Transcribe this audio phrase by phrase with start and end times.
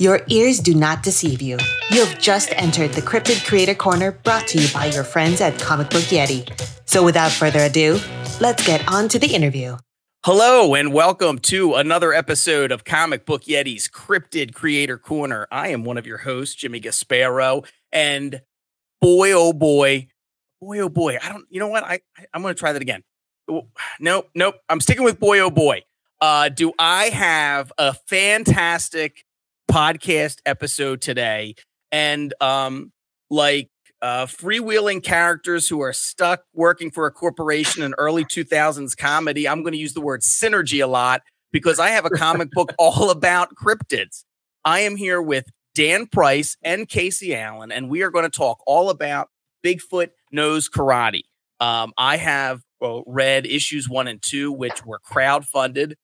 [0.00, 1.56] Your ears do not deceive you.
[1.92, 5.56] You have just entered the Cryptid Creator Corner brought to you by your friends at
[5.60, 6.50] Comic Book Yeti.
[6.84, 8.00] So without further ado,
[8.40, 9.76] let's get on to the interview.
[10.24, 15.46] Hello, and welcome to another episode of Comic Book Yeti's Cryptid Creator Corner.
[15.52, 18.42] I am one of your hosts, Jimmy Gasparo, and
[19.00, 20.08] boy, oh boy,
[20.60, 21.84] boy, oh boy, I don't, you know what?
[21.84, 23.04] I, I am going to try that again.
[24.00, 24.56] Nope, nope.
[24.68, 25.82] I'm sticking with boy, oh boy.
[26.20, 29.24] Uh, do I have a fantastic
[29.70, 31.54] podcast episode today?
[31.92, 32.92] And um,
[33.30, 33.68] like
[34.04, 39.48] uh, freewheeling characters who are stuck working for a corporation in early 2000s comedy.
[39.48, 41.22] I'm going to use the word synergy a lot
[41.52, 44.24] because I have a comic book all about cryptids.
[44.62, 48.58] I am here with Dan Price and Casey Allen, and we are going to talk
[48.66, 49.28] all about
[49.64, 51.22] Bigfoot Knows Karate.
[51.58, 55.96] Um, I have well, read issues one and two, which were crowd-funded,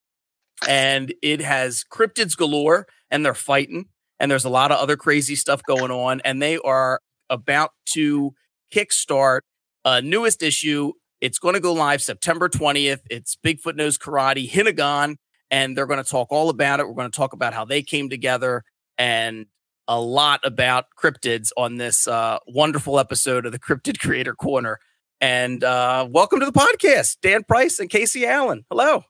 [0.68, 3.86] and it has cryptids galore, and they're fighting,
[4.18, 8.34] and there's a lot of other crazy stuff going on, and they are about to
[8.74, 9.40] kickstart
[9.84, 10.92] a newest issue.
[11.20, 13.00] It's going to go live September 20th.
[13.10, 15.16] It's Bigfoot Knows Karate, Hinagon,
[15.50, 16.88] and they're going to talk all about it.
[16.88, 18.62] We're going to talk about how they came together
[18.98, 19.46] and
[19.88, 24.78] a lot about cryptids on this uh, wonderful episode of the Cryptid Creator Corner.
[25.20, 28.64] And uh, welcome to the podcast, Dan Price and Casey Allen.
[28.70, 29.09] Hello.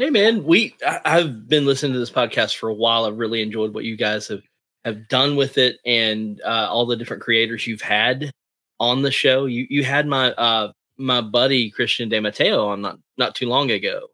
[0.00, 3.04] Hey man, we I, I've been listening to this podcast for a while.
[3.04, 4.40] I've really enjoyed what you guys have
[4.86, 8.30] have done with it and uh, all the different creators you've had
[8.78, 9.44] on the show.
[9.44, 13.70] You you had my uh, my buddy Christian De Matteo on not not too long
[13.72, 14.06] ago,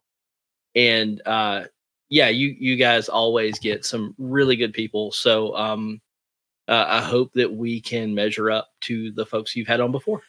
[0.75, 1.63] and uh,
[2.09, 5.13] yeah, you you guys always get some really good people.
[5.13, 6.01] So um,
[6.67, 10.21] uh, I hope that we can measure up to the folks you've had on before.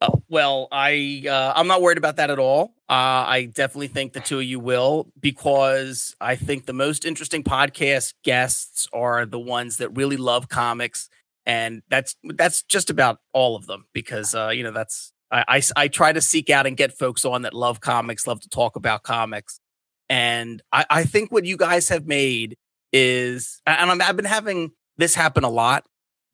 [0.00, 2.73] Uh, well, I uh, I'm not worried about that at all.
[2.88, 7.42] Uh, I definitely think the two of you will because I think the most interesting
[7.42, 11.08] podcast guests are the ones that really love comics,
[11.46, 15.62] and that's that's just about all of them because uh, you know that's I, I
[15.76, 18.76] I try to seek out and get folks on that love comics, love to talk
[18.76, 19.60] about comics,
[20.10, 22.58] and I, I think what you guys have made
[22.92, 25.84] is, and I'm, I've been having this happen a lot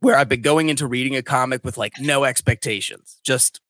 [0.00, 3.20] where I've been going into reading a comic with like no expectations.
[3.24, 3.60] Just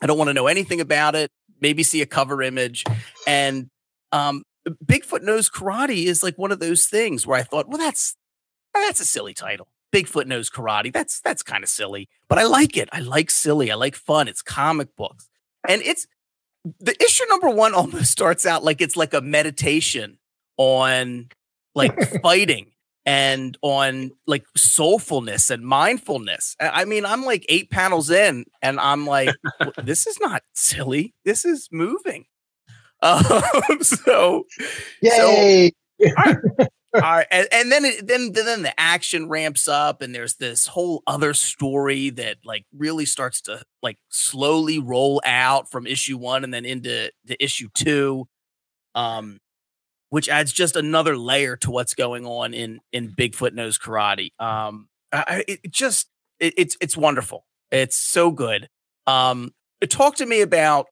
[0.00, 1.30] I don't want to know anything about it.
[1.60, 2.84] Maybe see a cover image.
[3.26, 3.70] And
[4.12, 4.42] um
[4.84, 8.16] Bigfoot Knows Karate is like one of those things where I thought, well, that's
[8.74, 9.68] that's a silly title.
[9.92, 10.92] Bigfoot Knows Karate.
[10.92, 12.88] That's that's kind of silly, but I like it.
[12.92, 13.70] I like silly.
[13.70, 14.28] I like fun.
[14.28, 15.28] It's comic books.
[15.66, 16.06] And it's
[16.80, 20.18] the issue number one almost starts out like it's like a meditation
[20.56, 21.28] on
[21.74, 22.72] like fighting
[23.08, 26.54] and on like soulfulness and mindfulness.
[26.60, 29.34] I mean, I'm like eight panels in and I'm like,
[29.82, 31.14] this is not silly.
[31.24, 32.26] This is moving.
[33.00, 34.44] Um, so,
[35.00, 35.70] yay.
[36.00, 36.36] So, all right.
[36.94, 37.26] all right.
[37.30, 41.32] And, and then, it, then, then the action ramps up and there's this whole other
[41.32, 46.64] story that like really starts to like slowly roll out from issue one and then
[46.64, 48.26] into the issue two.
[48.96, 49.38] Um,
[50.10, 54.30] which adds just another layer to what's going on in in Bigfoot Knows Karate.
[54.38, 56.08] Um, I, it just
[56.40, 57.44] it, it's it's wonderful.
[57.70, 58.68] It's so good.
[59.06, 59.52] Um,
[59.88, 60.86] talk to me about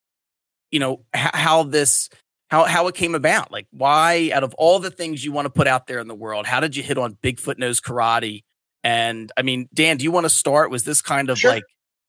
[0.70, 2.08] you know h- how this
[2.50, 3.50] how how it came about.
[3.50, 6.14] Like why out of all the things you want to put out there in the
[6.14, 8.44] world, how did you hit on Bigfoot Knows Karate?
[8.84, 10.70] And I mean, Dan, do you want to start?
[10.70, 11.52] Was this kind of sure.
[11.52, 11.64] like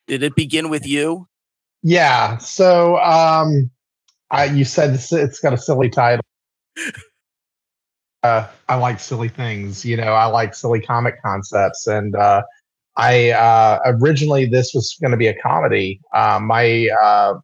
[0.08, 1.28] did it begin with you?
[1.84, 2.38] Yeah.
[2.38, 3.70] So um,
[4.30, 6.24] I you said it's, it's got a silly title
[8.24, 9.86] uh, I like silly things.
[9.86, 12.42] You know, I like silly comic concepts, and uh,
[12.98, 16.02] I uh, originally this was going to be a comedy.
[16.14, 17.36] Uh, my uh,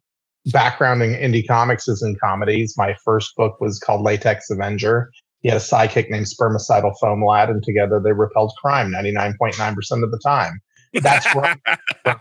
[0.46, 2.74] background in indie comics is in comedies.
[2.76, 5.10] My first book was called Latex Avenger.
[5.40, 10.10] He had a sidekick named Spermicidal Foam Lad, and together they repelled crime 99.9% of
[10.10, 10.58] the time.
[10.94, 11.58] That's right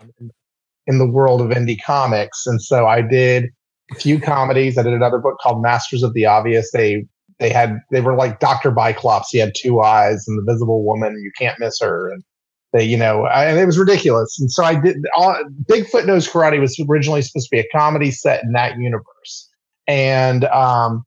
[0.88, 2.46] in the world of indie comics.
[2.46, 3.46] And so I did
[3.94, 4.78] few comedies.
[4.78, 6.72] I did another book called Masters of the Obvious.
[6.72, 7.06] They
[7.40, 8.72] they had they were like Dr.
[8.72, 9.26] Biclops.
[9.32, 12.12] He had two eyes and the visible woman, you can't miss her.
[12.12, 12.24] And
[12.72, 14.40] they, you know, and it was ridiculous.
[14.40, 15.36] And so I did all,
[15.70, 19.50] Bigfoot Knows Karate was originally supposed to be a comedy set in that universe.
[19.88, 21.04] And um,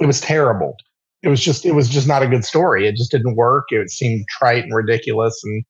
[0.00, 0.76] it was terrible.
[1.22, 2.86] It was just it was just not a good story.
[2.86, 3.66] It just didn't work.
[3.68, 5.38] It seemed trite and ridiculous.
[5.44, 5.64] And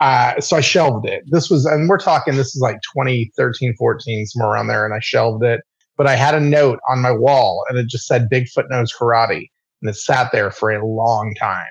[0.00, 1.22] uh, so I shelved it.
[1.26, 4.84] This was, and we're talking, this is like 2013, 14, somewhere around there.
[4.84, 5.60] And I shelved it.
[5.96, 9.48] But I had a note on my wall and it just said Bigfoot Knows Karate
[9.80, 11.66] and it sat there for a long time.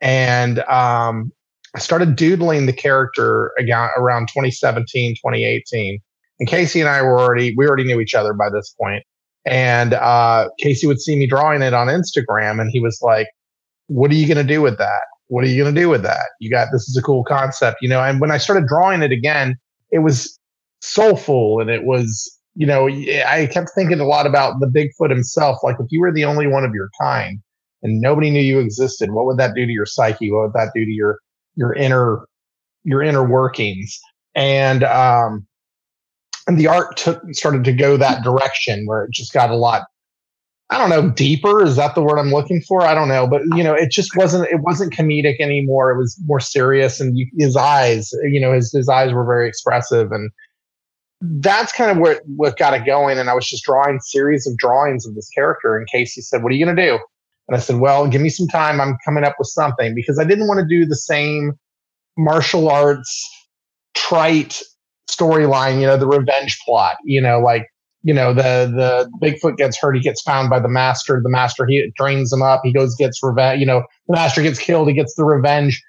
[0.00, 1.32] And um,
[1.74, 5.98] I started doodling the character again around 2017, 2018.
[6.38, 9.04] And Casey and I were already, we already knew each other by this point.
[9.46, 13.28] And uh, Casey would see me drawing it on Instagram and he was like,
[13.86, 15.02] What are you going to do with that?
[15.28, 16.28] what are you going to do with that?
[16.40, 18.02] You got this is a cool concept, you know.
[18.02, 19.56] And when I started drawing it again,
[19.90, 20.38] it was
[20.80, 25.58] soulful and it was, you know, I kept thinking a lot about the Bigfoot himself.
[25.62, 27.38] Like if you were the only one of your kind
[27.82, 30.32] and nobody knew you existed, what would that do to your psyche?
[30.32, 31.18] What would that do to your
[31.54, 32.26] your inner
[32.84, 34.00] your inner workings?
[34.34, 35.46] And um
[36.46, 39.82] and the art took started to go that direction where it just got a lot
[40.68, 41.62] I don't know, deeper.
[41.62, 42.82] Is that the word I'm looking for?
[42.82, 44.48] I don't know, but you know, it just wasn't.
[44.50, 45.92] It wasn't comedic anymore.
[45.92, 49.46] It was more serious, and you, his eyes, you know, his his eyes were very
[49.46, 50.28] expressive, and
[51.20, 53.18] that's kind of what what got it going.
[53.18, 55.76] And I was just drawing series of drawings of this character.
[55.76, 56.98] And Casey said, "What are you going to do?"
[57.48, 58.80] And I said, "Well, give me some time.
[58.80, 61.52] I'm coming up with something because I didn't want to do the same
[62.18, 63.28] martial arts
[63.94, 64.62] trite
[65.10, 65.80] storyline.
[65.80, 66.96] You know, the revenge plot.
[67.04, 67.66] You know, like."
[68.02, 71.20] you know the the Bigfoot gets hurt, he gets found by the master.
[71.20, 72.60] The master he drains him up.
[72.62, 73.58] He goes gets revenge.
[73.58, 74.86] You know the master gets killed.
[74.86, 75.82] He gets the revenge.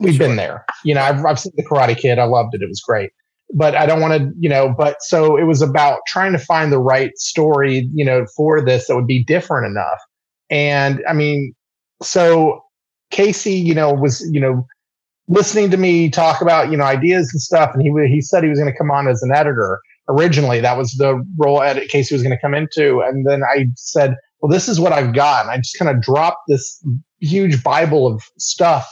[0.00, 0.28] We've sure.
[0.28, 0.64] been there.
[0.82, 2.18] You know I've I've seen the Karate Kid.
[2.18, 2.62] I loved it.
[2.62, 3.10] It was great.
[3.54, 4.74] But I don't want to, you know.
[4.76, 8.86] But so it was about trying to find the right story, you know, for this
[8.86, 9.98] that would be different enough.
[10.50, 11.54] And I mean,
[12.02, 12.64] so
[13.10, 14.66] Casey, you know, was you know
[15.28, 18.50] listening to me talk about you know ideas and stuff, and he he said he
[18.50, 20.60] was going to come on as an editor originally.
[20.60, 23.00] That was the role Ed Casey was going to come into.
[23.00, 25.44] And then I said, well, this is what I've got.
[25.44, 26.82] And I just kind of dropped this
[27.20, 28.88] huge Bible of stuff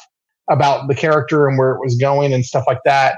[0.49, 3.17] about the character and where it was going and stuff like that.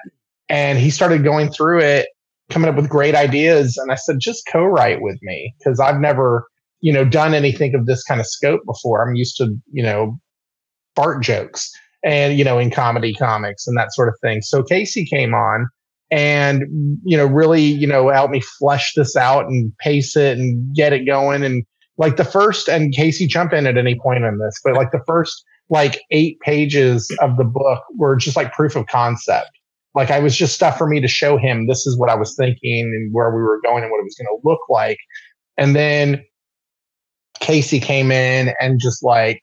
[0.52, 2.08] And he started going through it,
[2.50, 3.76] coming up with great ideas.
[3.76, 6.46] And I said, just co-write with me because I've never,
[6.81, 9.02] you know, done anything of this kind of scope before.
[9.02, 10.20] I'm used to, you know,
[10.94, 11.72] fart jokes
[12.04, 14.43] and, you know, in comedy comics and that sort of thing.
[14.43, 15.66] So Casey came on
[16.12, 16.64] and
[17.05, 20.93] you know really you know helped me flesh this out and pace it and get
[20.93, 21.64] it going and
[21.96, 25.02] like the first and casey jump in at any point in this but like the
[25.06, 29.50] first like eight pages of the book were just like proof of concept
[29.94, 32.34] like i was just stuff for me to show him this is what i was
[32.36, 34.98] thinking and where we were going and what it was going to look like
[35.56, 36.22] and then
[37.40, 39.42] casey came in and just like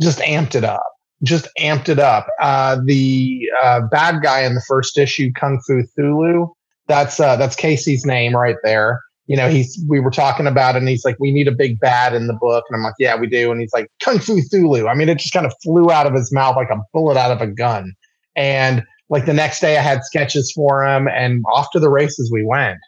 [0.00, 0.84] just amped it up
[1.24, 2.28] just amped it up.
[2.40, 6.48] Uh, the uh, bad guy in the first issue, Kung Fu Thulu,
[6.86, 9.00] that's uh, that's Casey's name right there.
[9.26, 12.14] You know, he's we were talking about and he's like, "We need a big bad
[12.14, 14.88] in the book," and I'm like, "Yeah, we do." And he's like, "Kung Fu Thulu."
[14.88, 17.30] I mean, it just kind of flew out of his mouth like a bullet out
[17.30, 17.94] of a gun.
[18.36, 22.30] And like the next day, I had sketches for him, and off to the races
[22.32, 22.78] we went.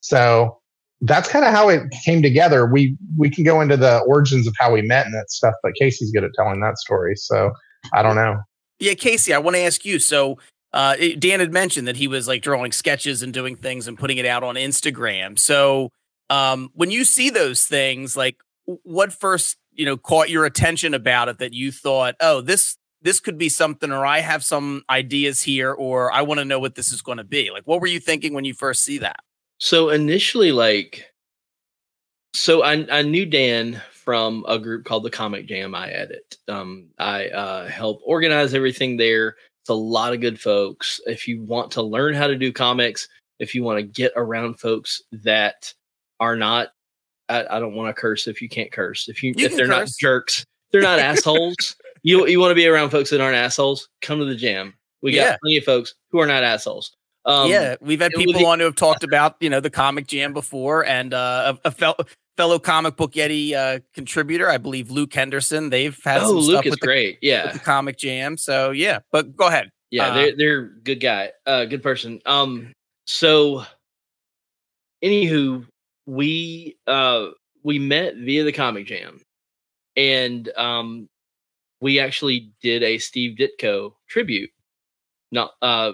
[0.00, 0.58] So
[1.02, 2.66] that's kind of how it came together.
[2.66, 5.72] We we can go into the origins of how we met and that stuff, but
[5.78, 7.16] Casey's good at telling that story.
[7.16, 7.52] So
[7.94, 8.36] I don't know.
[8.78, 9.98] Yeah, Casey, I want to ask you.
[9.98, 10.38] So,
[10.72, 14.18] uh, Dan had mentioned that he was like drawing sketches and doing things and putting
[14.18, 15.38] it out on Instagram.
[15.38, 15.90] So,
[16.30, 21.28] um, when you see those things, like what first, you know, caught your attention about
[21.28, 25.42] it that you thought, oh, this this could be something, or I have some ideas
[25.42, 27.50] here, or I want to know what this is going to be.
[27.50, 29.20] Like, what were you thinking when you first see that?
[29.58, 31.06] So initially, like,
[32.34, 36.36] so I I knew Dan from a group called the Comic Jam I edit.
[36.48, 39.36] Um, I uh, help organize everything there.
[39.62, 41.00] It's a lot of good folks.
[41.06, 43.08] If you want to learn how to do comics,
[43.38, 45.72] if you want to get around folks that
[46.18, 46.68] are not,
[47.28, 49.08] I, I don't want to curse if you can't curse.
[49.08, 49.76] If you, you if they're curse.
[49.76, 51.76] not jerks, they're not assholes.
[52.02, 53.88] You you want to be around folks that aren't assholes?
[54.02, 54.74] Come to the jam.
[55.02, 55.36] We got Yeah.
[55.42, 56.92] plenty of folks who are not assholes.
[57.26, 60.06] Um, yeah, we've had people the- on who have talked about you know the comic
[60.06, 61.98] jam before, and uh, a, a fel-
[62.38, 65.68] fellow comic book Yeti uh, contributor, I believe Luke Henderson.
[65.68, 67.18] They've had Oh, Luke stuff is with the, great.
[67.20, 68.38] Yeah, the comic jam.
[68.38, 69.68] So yeah, but go ahead.
[69.90, 72.20] Yeah, Uh, they're they're good guy, uh, good person.
[72.24, 72.72] Um,
[73.06, 73.64] so,
[75.04, 75.66] anywho,
[76.06, 77.28] we uh
[77.62, 79.20] we met via the Comic Jam,
[79.96, 81.08] and um,
[81.80, 84.50] we actually did a Steve Ditko tribute,
[85.32, 85.92] not uh,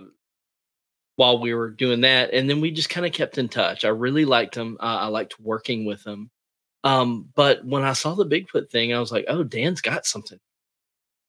[1.17, 3.85] while we were doing that, and then we just kind of kept in touch.
[3.85, 4.77] I really liked him.
[4.81, 6.31] Uh, I liked working with him.
[6.85, 10.39] Um, but when I saw the Bigfoot thing, I was like, oh, Dan's got something.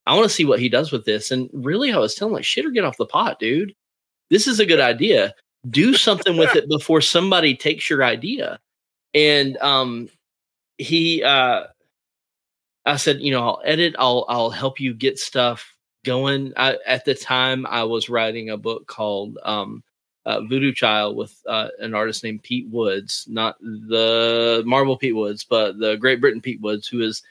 [0.05, 1.31] I want to see what he does with this.
[1.31, 3.73] And really, I was telling like, shit or get off the pot, dude.
[4.29, 5.33] This is a good idea.
[5.69, 8.59] Do something with it before somebody takes your idea.
[9.13, 10.09] And um,
[10.77, 11.63] he, uh,
[12.87, 13.95] I said, you know, I'll edit.
[13.99, 15.75] I'll I'll help you get stuff
[16.05, 16.53] going.
[16.57, 19.83] I, at the time, I was writing a book called um,
[20.25, 25.43] uh, Voodoo Child with uh, an artist named Pete Woods, not the Marvel Pete Woods,
[25.43, 27.23] but the Great Britain Pete Woods, who is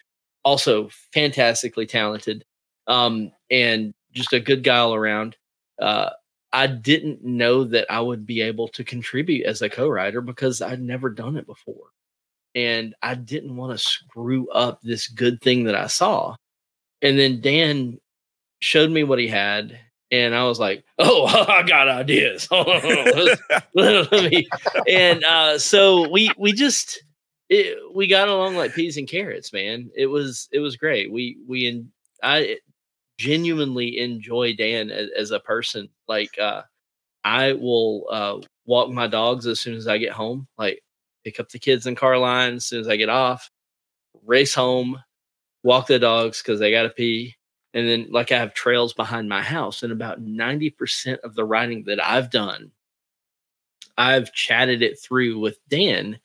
[0.44, 2.44] also fantastically talented
[2.86, 5.36] um, and just a good guy all around.
[5.80, 6.10] Uh,
[6.52, 10.80] I didn't know that I would be able to contribute as a co-writer because I'd
[10.80, 11.88] never done it before,
[12.56, 16.34] and I didn't want to screw up this good thing that I saw.
[17.02, 17.98] and then Dan
[18.60, 19.78] showed me what he had,
[20.10, 22.48] and I was like, "Oh, I got ideas."
[24.88, 27.02] And uh, so we we just
[27.48, 29.90] it, we got along like peas and carrots, man.
[29.94, 31.12] It was it was great.
[31.12, 31.84] We we
[32.22, 32.58] I
[33.18, 35.88] genuinely enjoy Dan as, as a person.
[36.08, 36.62] Like uh,
[37.24, 40.46] I will uh, walk my dogs as soon as I get home.
[40.58, 40.82] Like
[41.26, 43.50] pick up the kids in car line as soon as I get off,
[44.24, 45.02] race home,
[45.64, 47.34] walk the dogs because they got to pee.
[47.74, 51.82] And then, like, I have trails behind my house, and about 90% of the riding
[51.84, 52.70] that I've done,
[53.98, 56.20] I've chatted it through with Dan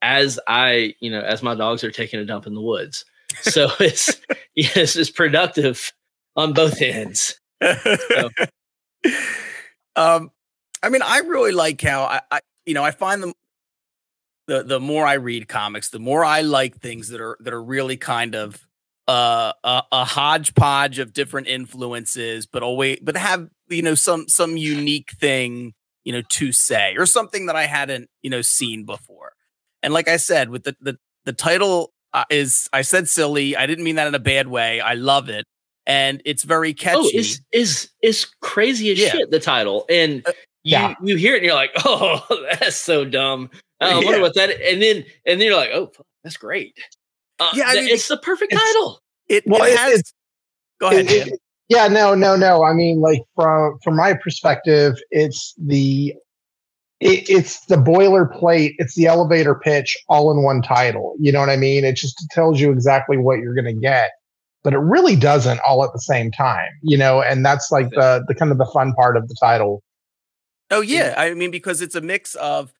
[0.00, 3.04] as I, you know, as my dogs are taking a dump in the woods.
[3.40, 4.20] So it's,
[4.54, 5.92] yes, it's productive
[6.36, 7.40] on both ends.
[7.60, 8.30] So.
[9.96, 10.30] um,
[10.82, 13.34] I mean, I really like how I, I, you know, I find them
[14.46, 17.62] the the more I read comics, the more I like things that are that are
[17.62, 18.66] really kind of
[19.06, 24.56] uh, a, a hodgepodge of different influences, but always but have you know some some
[24.56, 25.74] unique thing
[26.04, 29.32] you know to say or something that I hadn't you know seen before.
[29.82, 33.56] And like I said, with the the the title uh, is I said silly.
[33.56, 34.80] I didn't mean that in a bad way.
[34.80, 35.44] I love it,
[35.86, 36.98] and it's very oh, catchy.
[36.98, 39.10] Oh, it's is it's crazy as yeah.
[39.10, 39.30] shit.
[39.30, 40.32] The title, and uh,
[40.64, 40.94] you yeah.
[41.02, 42.24] you hear it, and you're like, oh,
[42.58, 43.50] that's so dumb.
[43.80, 44.50] I wonder what that.
[44.50, 45.92] And then and then you're like, oh,
[46.22, 46.76] that's great.
[47.38, 49.00] Uh, yeah, I mean, it's the perfect it's, title.
[49.28, 50.02] It, well, it has.
[50.80, 51.06] go ahead.
[51.08, 52.62] It, yeah, no, no, no.
[52.62, 56.14] I mean, like from from my perspective, it's the
[57.00, 58.74] it, it's the boilerplate.
[58.78, 61.14] It's the elevator pitch all in one title.
[61.18, 61.84] You know what I mean?
[61.84, 64.10] It just tells you exactly what you're going to get,
[64.62, 66.70] but it really doesn't all at the same time.
[66.82, 69.82] You know, and that's like the the kind of the fun part of the title.
[70.70, 72.72] Oh yeah, I mean because it's a mix of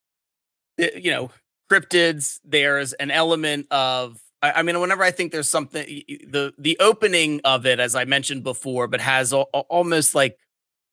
[0.78, 1.30] Eh, you know,
[1.70, 7.40] cryptids, there's an element of I, mean, whenever I think there's something, the the opening
[7.46, 10.36] of it, as I mentioned before, but has a, almost like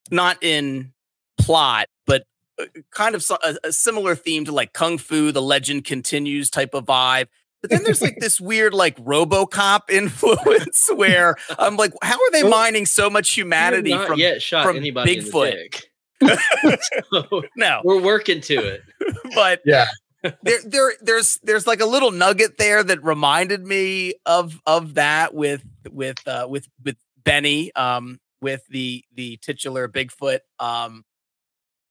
[0.10, 0.94] not in
[1.38, 2.24] plot, but
[2.58, 6.74] uh, kind of a, a, similar theme to like Kung Fu, the legend continues type
[6.74, 7.28] of vibe.
[7.60, 12.44] But then there's like this weird like RoboCop influence where I'm like, how are they
[12.44, 14.18] mining so much humanity from
[14.64, 15.82] from anybody Bigfoot?
[17.12, 18.82] so no, we're working to it.
[19.36, 19.88] but yeah,
[20.22, 25.34] there, there, there's, there's like a little nugget there that reminded me of of that
[25.34, 30.40] with with uh, with with Benny, um, with the the titular Bigfoot.
[30.60, 31.04] Um,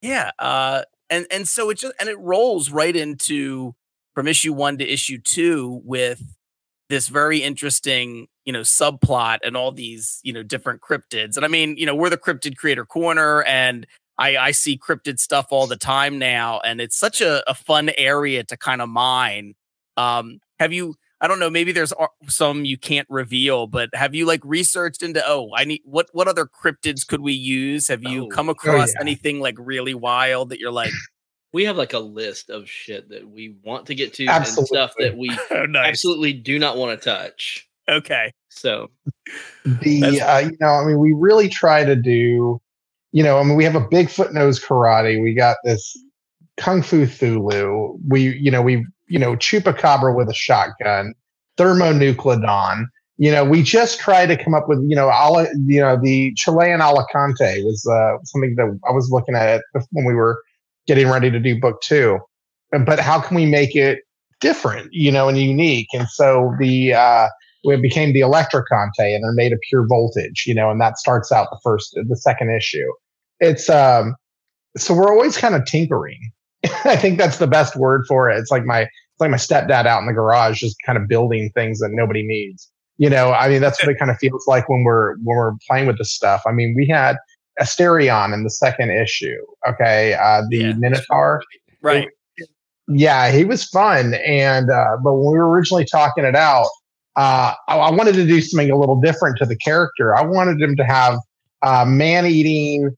[0.02, 3.74] yeah, uh, and and so it just and it rolls right into
[4.14, 6.22] from issue one to issue two with
[6.88, 11.48] this very interesting you know subplot and all these you know different cryptids and i
[11.48, 13.86] mean you know we're the cryptid creator corner and
[14.20, 17.90] I, I see cryptid stuff all the time now, and it's such a, a fun
[17.96, 19.54] area to kind of mine.
[19.96, 20.94] Um, have you?
[21.22, 21.50] I don't know.
[21.50, 21.92] Maybe there's
[22.28, 25.22] some you can't reveal, but have you like researched into?
[25.26, 26.10] Oh, I need what?
[26.12, 27.88] What other cryptids could we use?
[27.88, 29.00] Have you oh, come oh, across oh, yeah.
[29.00, 30.92] anything like really wild that you're like?
[31.54, 34.60] we have like a list of shit that we want to get to absolutely.
[34.60, 35.88] and stuff that we oh, nice.
[35.88, 37.66] absolutely do not want to touch.
[37.88, 38.32] Okay.
[38.50, 38.90] So
[39.64, 42.60] the uh, you know, I mean, we really try to do
[43.12, 45.20] you know, I mean, we have a Bigfoot knows karate.
[45.22, 45.96] We got this
[46.56, 47.98] Kung Fu Thulu.
[48.08, 51.14] We, you know, we, you know, Chupacabra with a shotgun,
[51.56, 52.84] thermonucleodon.
[53.18, 56.32] You know, we just try to come up with, you know, all, you know, the
[56.36, 60.42] Chilean Alicanto was uh, something that I was looking at when we were
[60.86, 62.18] getting ready to do book two.
[62.70, 64.00] But how can we make it
[64.40, 65.88] different, you know, and unique?
[65.92, 67.28] And so the, uh,
[67.64, 71.30] it became the Electroconte and they're made of pure voltage, you know, and that starts
[71.30, 72.86] out the first, the second issue.
[73.40, 74.16] It's, um,
[74.76, 76.32] so we're always kind of tinkering.
[76.84, 78.38] I think that's the best word for it.
[78.38, 81.50] It's like my, it's like my stepdad out in the garage, just kind of building
[81.54, 82.70] things that nobody needs.
[82.98, 85.52] You know, I mean, that's what it kind of feels like when we're, when we're
[85.66, 86.42] playing with this stuff.
[86.46, 87.16] I mean, we had
[87.60, 89.38] Asterion in the second issue.
[89.66, 90.14] Okay.
[90.14, 90.72] Uh, the yeah.
[90.72, 91.42] Minotaur.
[91.82, 92.08] Right.
[92.88, 94.14] Yeah, he was fun.
[94.14, 96.66] And, uh, but when we were originally talking it out,
[97.16, 100.16] uh, I, I, wanted to do something a little different to the character.
[100.16, 101.18] I wanted him to have
[101.62, 102.94] uh, man eating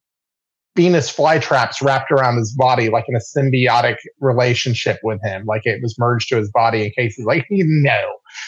[0.75, 5.83] Venus flytraps wrapped around his body, like in a symbiotic relationship with him, like it
[5.83, 8.01] was merged to his body in case he's like, no,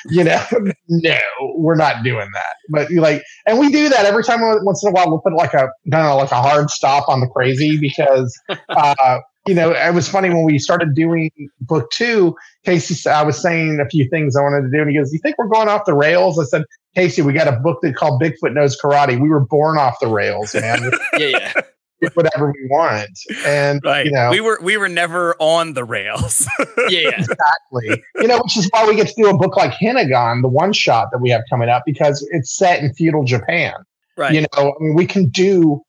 [0.07, 0.43] you know,
[0.89, 1.19] no,
[1.57, 2.57] we're not doing that.
[2.71, 5.09] But you like, and we do that every time once in a while.
[5.09, 8.35] We'll put like a, don't know, like a hard stop on the crazy because,
[8.71, 12.35] uh, you know, it was funny when we started doing book two.
[12.65, 15.19] Casey, I was saying a few things I wanted to do, and he goes, "You
[15.23, 18.23] think we're going off the rails?" I said, "Casey, we got a book that called
[18.23, 19.21] Bigfoot Knows Karate.
[19.21, 21.53] We were born off the rails, man." yeah,
[22.01, 22.09] yeah.
[22.15, 23.11] whatever we want.
[23.45, 24.07] And right.
[24.07, 26.49] you know, we were we were never on the rails.
[26.89, 28.03] yeah, exactly.
[28.17, 30.73] you know, which is why we get to do a book like Hinagon, the one
[30.73, 33.75] shot that we have coming up, because it's set in feudal Japan.
[34.17, 34.33] right.
[34.33, 35.83] You know, I mean, we can do.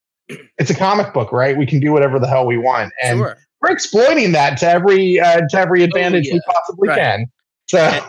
[0.57, 1.55] It's a comic book, right?
[1.55, 3.37] We can do whatever the hell we want, and sure.
[3.65, 6.39] We're exploiting that to every uh, to every advantage we yeah.
[6.53, 6.99] possibly Right.
[6.99, 7.25] can.
[7.67, 8.05] So And-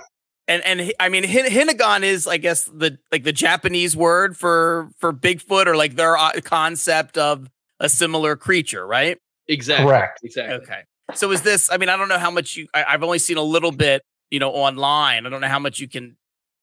[0.48, 4.90] And and I mean Hin- Hinagon is I guess the like the Japanese word for
[4.98, 9.18] for Bigfoot or like their uh, concept of a similar creature, right?
[9.48, 9.86] exactly.
[9.86, 10.20] correct.
[10.22, 10.54] Exactly.
[10.56, 10.80] Okay.
[11.14, 11.70] So is this?
[11.70, 12.66] I mean, I don't know how much you.
[12.74, 15.24] I, I've only seen a little bit, you know, online.
[15.26, 16.16] I don't know how much you can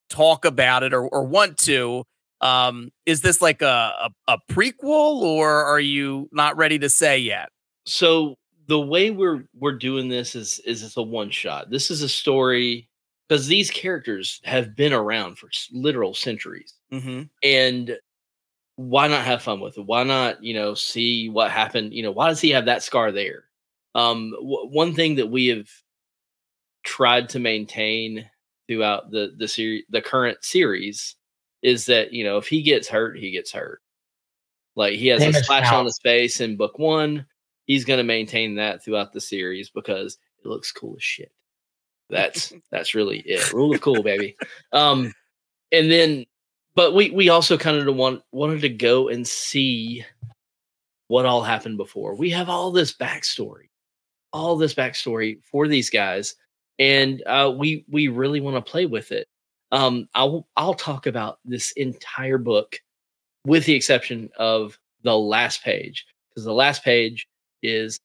[0.10, 2.04] talk about it or or want to.
[2.42, 3.94] Um, is this like a,
[4.28, 7.50] a a prequel, or are you not ready to say yet?
[7.86, 8.36] So
[8.68, 11.70] the way we're we're doing this is is it's a one shot.
[11.70, 12.90] This is a story
[13.28, 16.74] because these characters have been around for literal centuries.
[16.92, 17.24] Mm-hmm.
[17.42, 17.98] and
[18.76, 22.12] why not have fun with it why not you know see what happened you know
[22.12, 23.46] why does he have that scar there
[23.96, 25.68] um w- one thing that we have
[26.84, 28.30] tried to maintain
[28.68, 31.16] throughout the the series the current series
[31.64, 33.82] is that you know if he gets hurt he gets hurt
[34.76, 37.26] like he has a Damage splash on his face in book one
[37.66, 41.32] he's going to maintain that throughout the series because it looks cool as shit
[42.10, 44.36] that's that's really it rule of cool baby
[44.72, 45.14] um
[45.72, 46.26] and then
[46.76, 50.04] but we we also kind of want wanted to go and see
[51.08, 52.16] what all happened before.
[52.16, 53.70] We have all this backstory,
[54.32, 56.36] all this backstory for these guys,
[56.80, 59.28] and uh, we we really want to play with it.
[59.72, 62.80] Um, I'll I'll talk about this entire book,
[63.46, 67.28] with the exception of the last page, because the last page
[67.64, 68.00] is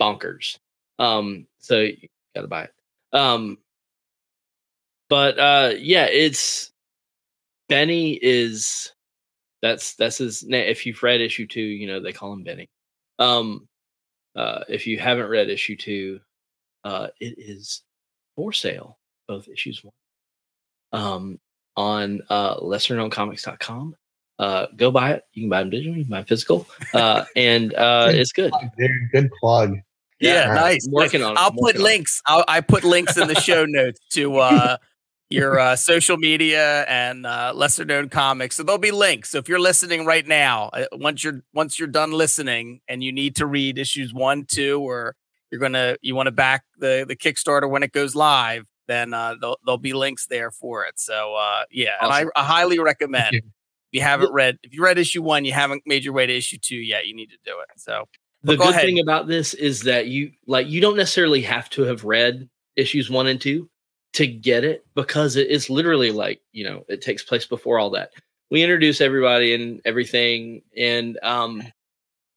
[0.00, 0.58] bonkers.
[0.98, 2.72] Um, so you gotta buy it.
[3.12, 3.58] Um,
[5.08, 6.72] but uh, yeah, it's
[7.68, 8.92] Benny is
[9.60, 10.68] that's that's his name.
[10.68, 12.68] If you've read issue two, you know they call him Benny.
[13.18, 13.68] Um,
[14.34, 16.20] uh, if you haven't read issue two,
[16.84, 17.82] uh, it is
[18.34, 18.98] for sale.
[19.28, 19.92] Both issues one.
[20.92, 21.38] Um,
[21.76, 23.94] on uh, lesserknowncomics.com.
[24.38, 25.24] Uh, go buy it.
[25.34, 25.96] You can buy them digital.
[25.96, 26.66] You can buy them physical.
[26.94, 28.52] Uh, and uh, it's good.
[28.78, 29.76] Dude, good plug.
[30.20, 30.54] Yeah, Yeah.
[30.54, 30.86] nice.
[30.86, 31.28] I'm working nice.
[31.30, 31.40] on it.
[31.40, 32.22] I'll I'm put on links.
[32.26, 34.76] I'll, I put links in the show notes to uh,
[35.30, 38.56] your uh, social media and uh, lesser known comics.
[38.56, 39.30] So there'll be links.
[39.30, 43.12] So if you're listening right now, uh, once you're once you're done listening and you
[43.12, 45.14] need to read issues one, two, or
[45.50, 49.34] you're gonna you want to back the the Kickstarter when it goes live, then uh,
[49.40, 50.98] there'll, there'll be links there for it.
[51.00, 52.12] So uh, yeah, Awesome.
[52.22, 53.40] and I, I highly recommend.
[53.92, 53.98] You.
[53.98, 56.36] If you haven't read, if you read issue one, you haven't made your way to
[56.36, 57.80] issue two yet, you need to do it.
[57.80, 58.06] So
[58.42, 58.84] the go good ahead.
[58.84, 63.10] thing about this is that you like you don't necessarily have to have read issues
[63.10, 63.68] one and two
[64.14, 67.90] to get it because it is literally like you know it takes place before all
[67.90, 68.10] that
[68.50, 71.62] we introduce everybody and everything and um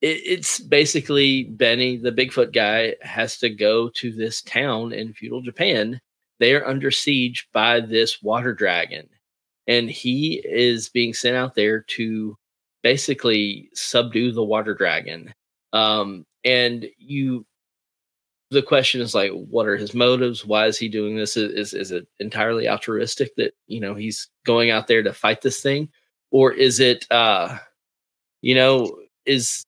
[0.01, 5.41] it, it's basically benny the bigfoot guy has to go to this town in feudal
[5.41, 5.99] japan
[6.39, 9.07] they are under siege by this water dragon
[9.67, 12.37] and he is being sent out there to
[12.83, 15.33] basically subdue the water dragon
[15.73, 17.45] um and you
[18.51, 20.45] the question is like what are his motives?
[20.45, 21.35] Why is he doing this?
[21.37, 25.61] Is, is it entirely altruistic that you know he's going out there to fight this
[25.61, 25.89] thing?
[26.31, 27.57] Or is it uh
[28.41, 29.65] you know is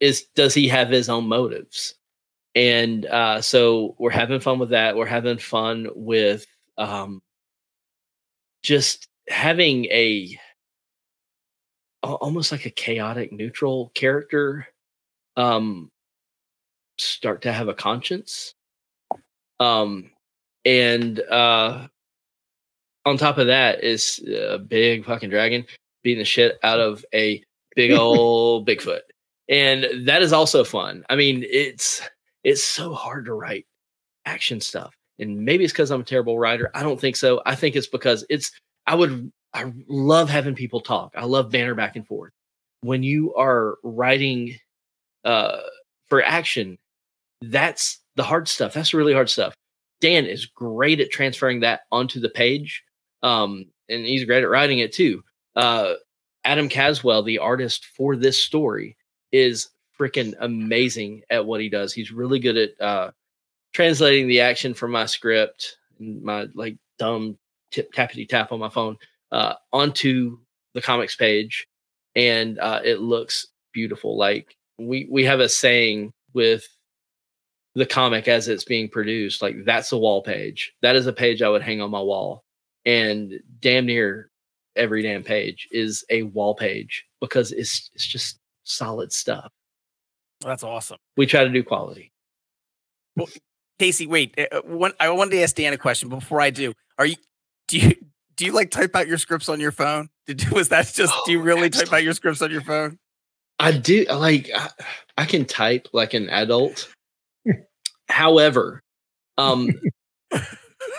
[0.00, 1.94] is does he have his own motives?
[2.54, 4.96] And uh so we're having fun with that.
[4.96, 6.46] We're having fun with
[6.78, 7.22] um
[8.62, 10.38] just having a
[12.02, 14.66] almost like a chaotic neutral character
[15.36, 15.90] um
[16.98, 18.54] start to have a conscience.
[19.60, 20.10] Um
[20.64, 21.86] and uh
[23.04, 25.64] on top of that is a big fucking dragon
[26.02, 27.42] beating the shit out of a
[27.74, 29.00] big old bigfoot.
[29.48, 31.04] And that is also fun.
[31.08, 32.02] I mean it's
[32.44, 33.66] it's so hard to write
[34.26, 34.94] action stuff.
[35.18, 36.70] And maybe it's because i'm a terrible writer.
[36.74, 37.40] I don't think so.
[37.46, 38.50] I think it's because it's
[38.92, 41.12] i would i love having people talk.
[41.16, 42.32] I love banner back and forth.
[42.82, 44.56] When you are writing
[45.24, 45.60] uh
[46.08, 46.78] for action
[47.40, 48.74] that's the hard stuff.
[48.74, 49.54] That's the really hard stuff.
[50.00, 52.84] Dan is great at transferring that onto the page
[53.22, 55.22] um and he's great at writing it too.
[55.56, 55.94] Uh
[56.44, 58.96] adam caswell the artist for this story
[59.32, 61.94] is freaking amazing at what he does.
[61.94, 63.10] He's really good at uh
[63.72, 67.38] translating the action from my script and my like dumb
[67.72, 68.96] tip tappity tap on my phone
[69.32, 70.38] uh onto
[70.74, 71.66] the comics page
[72.14, 76.64] and uh it looks beautiful like we we have a saying with
[77.74, 81.42] the comic as it's being produced like that's a wall page that is a page
[81.42, 82.44] i would hang on my wall
[82.84, 84.30] and damn near
[84.76, 89.50] every damn page is a wall page because it's it's just solid stuff
[90.44, 90.98] That's awesome.
[91.16, 92.12] We try to do quality.
[93.16, 93.28] Well,
[93.78, 94.34] Casey, wait.
[94.38, 96.72] Uh, uh, one, I wanted to ask Dan a question before I do.
[96.98, 97.16] Are you
[97.72, 97.94] do you
[98.36, 100.10] do you like type out your scripts on your phone?
[100.26, 102.98] Did was that just do you oh, really type out your scripts on your phone?
[103.58, 104.68] I do like I,
[105.16, 106.92] I can type like an adult.
[108.10, 108.82] However,
[109.38, 109.70] um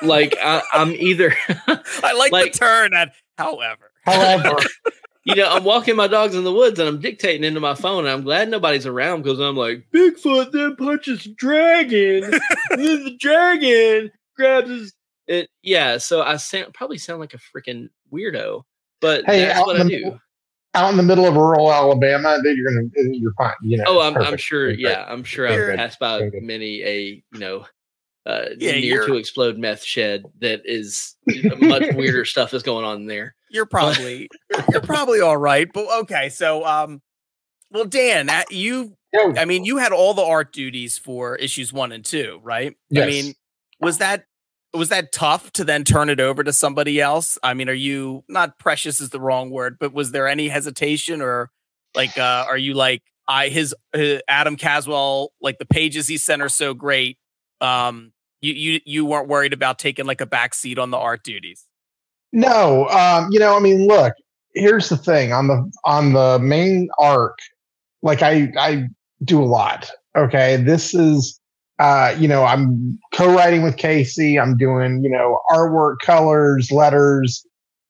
[0.02, 1.36] like I, am either
[1.68, 3.92] I like, like the turn at however.
[4.06, 4.58] However,
[5.26, 8.00] you know, I'm walking my dogs in the woods and I'm dictating into my phone.
[8.06, 12.32] And I'm glad nobody's around because I'm like, Bigfoot then punches dragon.
[12.72, 14.94] then the dragon grabs his.
[15.28, 18.64] It, yeah, so I sound, probably sound like a freaking weirdo,
[19.00, 20.20] but hey, that's what I do.
[20.76, 23.54] Out in the middle of rural Alabama, that you're gonna you're fine.
[23.62, 23.84] You know.
[23.88, 24.72] Oh, I'm, I'm sure.
[24.72, 27.66] Yeah, I'm sure I've passed by many a you know
[28.26, 31.16] uh, yeah, near to explode meth shed that is
[31.60, 33.36] much weirder stuff is going on there.
[33.50, 34.30] You're probably
[34.72, 35.68] you're probably all right.
[35.72, 37.02] But okay, so um,
[37.72, 38.96] well, Dan, you,
[39.38, 42.76] I mean, you had all the art duties for issues one and two, right?
[42.90, 43.04] Yes.
[43.04, 43.34] I mean,
[43.80, 44.26] was that
[44.74, 47.38] was that tough to then turn it over to somebody else?
[47.44, 51.22] I mean, are you not precious is the wrong word, but was there any hesitation
[51.22, 51.52] or
[51.96, 56.42] like, uh, are you like I his, his Adam Caswell like the pages he sent
[56.42, 57.18] are so great?
[57.62, 61.24] Um, you you you weren't worried about taking like a back seat on the art
[61.24, 61.66] duties.
[62.34, 64.14] No, um, you know, I mean, look,
[64.54, 67.38] here's the thing on the on the main arc,
[68.02, 68.88] like I I
[69.24, 69.90] do a lot.
[70.18, 71.40] Okay, this is
[71.84, 74.40] uh, you know, I'm co-writing with Casey.
[74.40, 77.46] I'm doing, you know, artwork, colors, letters,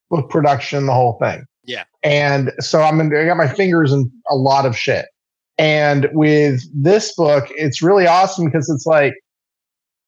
[0.09, 1.45] book production, the whole thing.
[1.63, 1.83] Yeah.
[2.01, 5.05] And so I'm in, I got my fingers in a lot of shit.
[5.59, 9.13] And with this book, it's really awesome because it's like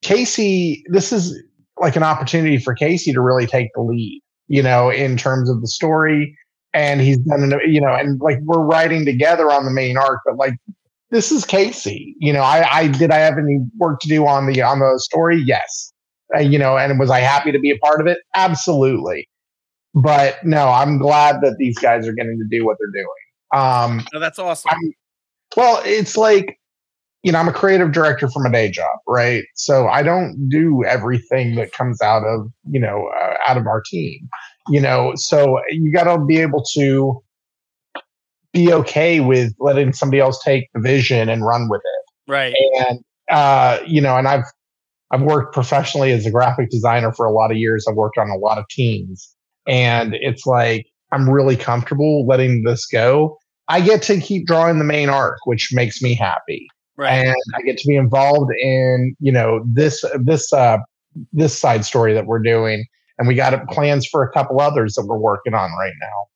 [0.01, 1.39] Casey, this is
[1.79, 5.61] like an opportunity for Casey to really take the lead, you know, in terms of
[5.61, 6.35] the story.
[6.73, 10.37] And he's done, you know, and like we're writing together on the main arc, but
[10.37, 10.55] like
[11.15, 12.15] this is Casey.
[12.19, 14.99] You know, I, I did I have any work to do on the on the
[14.99, 15.41] story?
[15.41, 15.93] Yes.
[16.35, 18.19] Uh, you know, and was I happy to be a part of it?
[18.35, 19.29] Absolutely.
[19.93, 23.07] But no, I'm glad that these guys are getting to do what they're doing.
[23.53, 24.71] Um, no, that's awesome.
[24.71, 24.93] I'm,
[25.55, 26.59] well, it's like
[27.25, 29.45] you know, I'm a creative director from a day job, right?
[29.55, 33.81] So I don't do everything that comes out of, you know, uh, out of our
[33.81, 34.29] team,
[34.69, 37.23] you know, so you got to be able to
[38.55, 42.31] be okay with letting somebody else take the vision and run with it.
[42.31, 42.55] Right.
[42.79, 44.45] And, uh, you know, and I've,
[45.11, 47.85] I've worked professionally as a graphic designer for a lot of years.
[47.87, 49.35] I've worked on a lot of teams
[49.67, 53.37] and it's like, I'm really comfortable letting this go.
[53.67, 57.25] I get to keep drawing the main arc, which makes me happy right.
[57.25, 60.77] and I get to be involved in you know this this uh,
[61.33, 62.85] this side story that we're doing,
[63.17, 66.27] and we got plans for a couple others that we're working on right now.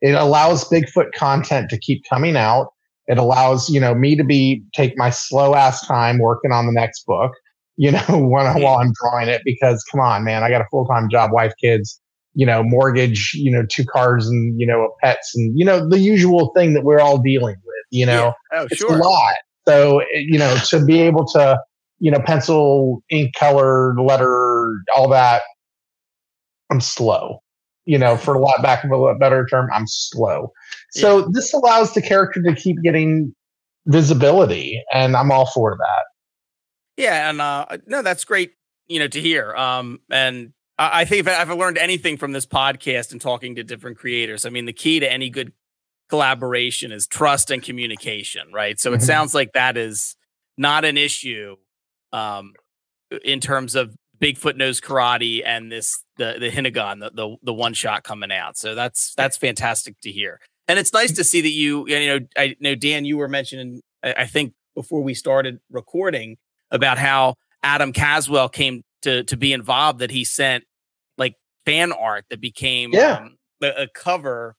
[0.00, 2.68] It allows Bigfoot content to keep coming out.
[3.06, 6.72] It allows you know me to be take my slow ass time working on the
[6.72, 7.32] next book.
[7.76, 10.86] You know, when, while I'm drawing it, because come on, man, I got a full
[10.86, 12.00] time job, wife, kids,
[12.34, 15.98] you know, mortgage, you know, two cars and, you know, pets and, you know, the
[15.98, 18.60] usual thing that we're all dealing with, you know, yeah.
[18.60, 18.96] oh, it's sure.
[18.96, 19.34] a lot.
[19.66, 21.58] So, you know, to be able to,
[21.98, 25.42] you know, pencil, ink, color, letter, all that,
[26.70, 27.42] I'm slow.
[27.86, 30.52] You know, for a lot back of a better term, I'm slow.
[30.92, 31.24] So yeah.
[31.32, 33.34] this allows the character to keep getting
[33.86, 36.04] visibility, and I'm all for that.
[36.96, 38.52] Yeah, and uh, no, that's great.
[38.88, 39.54] You know, to hear.
[39.54, 43.98] Um, and I think if I've learned anything from this podcast and talking to different
[43.98, 45.52] creators, I mean, the key to any good
[46.08, 48.80] collaboration is trust and communication, right?
[48.80, 49.04] So it mm-hmm.
[49.04, 50.16] sounds like that is
[50.56, 51.56] not an issue
[52.12, 52.54] um,
[53.24, 57.74] in terms of Bigfoot knows karate and this the the Hinagon, the the, the one
[57.74, 58.56] shot coming out.
[58.56, 60.40] So that's that's fantastic to hear.
[60.68, 63.80] And it's nice to see that you you know I know Dan you were mentioning
[64.02, 66.36] I think before we started recording
[66.70, 70.64] about how Adam Caswell came to to be involved that he sent
[71.16, 73.14] like fan art that became yeah.
[73.14, 74.56] um, a, a cover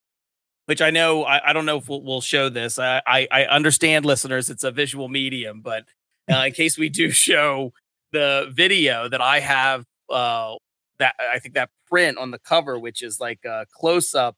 [0.65, 2.79] which I know I, I don't know if we'll, we'll show this.
[2.79, 5.85] I, I, I understand, listeners, it's a visual medium, but
[6.31, 7.73] uh, in case we do show
[8.11, 10.55] the video that I have, uh,
[10.99, 14.35] that I think that print on the cover, which is like a close up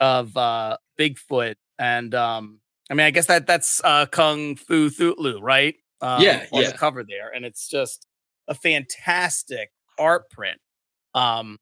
[0.00, 5.40] of uh, Bigfoot, and um, I mean, I guess that that's uh, Kung Fu Thulu,
[5.40, 5.76] right?
[6.00, 6.70] Um, yeah, on yeah.
[6.72, 8.06] the cover there, and it's just
[8.48, 10.58] a fantastic art print.
[11.14, 11.58] Um,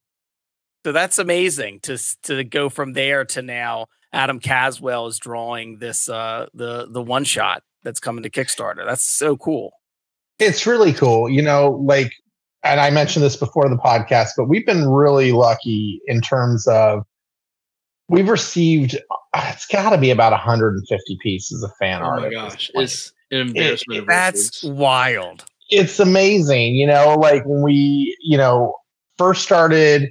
[0.84, 6.08] so that's amazing to to go from there to now Adam Caswell is drawing this
[6.08, 8.86] uh the the one shot that's coming to Kickstarter.
[8.86, 9.72] That's so cool.
[10.40, 11.28] It's really cool.
[11.28, 12.12] You know, like
[12.64, 17.04] and I mentioned this before the podcast, but we've been really lucky in terms of
[18.08, 18.96] we've received
[19.32, 22.18] uh, it's got to be about 150 pieces of fan oh art.
[22.18, 24.00] Oh my gosh, it's an embarrassment.
[24.02, 25.44] it- That's wild.
[25.70, 28.74] it's amazing, you know, like when we, you know,
[29.18, 30.10] first started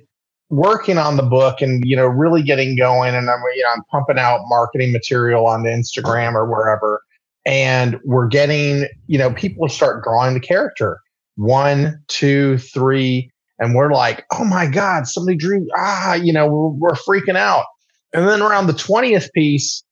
[0.50, 3.84] working on the book and, you know, really getting going and I'm, you know, I'm
[3.92, 7.02] pumping out marketing material on Instagram or wherever.
[7.50, 11.00] And we're getting, you know, people start drawing the character
[11.36, 13.32] one, two, three.
[13.58, 17.66] And we're like, oh my God, somebody drew, ah, you know, we're, we're freaking out.
[18.14, 19.84] And then around the 20th piece,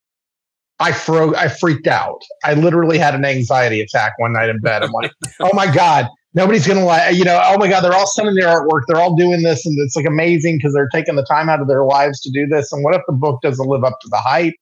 [0.79, 2.21] I fro I freaked out.
[2.43, 4.83] I literally had an anxiety attack one night in bed.
[4.83, 8.05] I'm like, oh my God, nobody's gonna like, you know, oh my God, they're all
[8.05, 11.25] sending their artwork, they're all doing this, and it's like amazing because they're taking the
[11.25, 12.71] time out of their lives to do this.
[12.71, 14.53] And what if the book doesn't live up to the hype?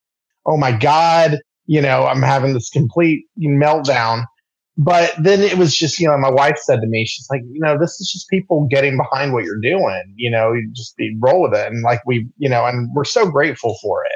[0.45, 4.25] Oh my God, you know, I'm having this complete meltdown.
[4.77, 7.61] But then it was just, you know, my wife said to me, she's like, you
[7.61, 10.13] know, this is just people getting behind what you're doing.
[10.17, 11.71] You know, you just roll with it.
[11.71, 14.11] And like we, you know, and we're so grateful for it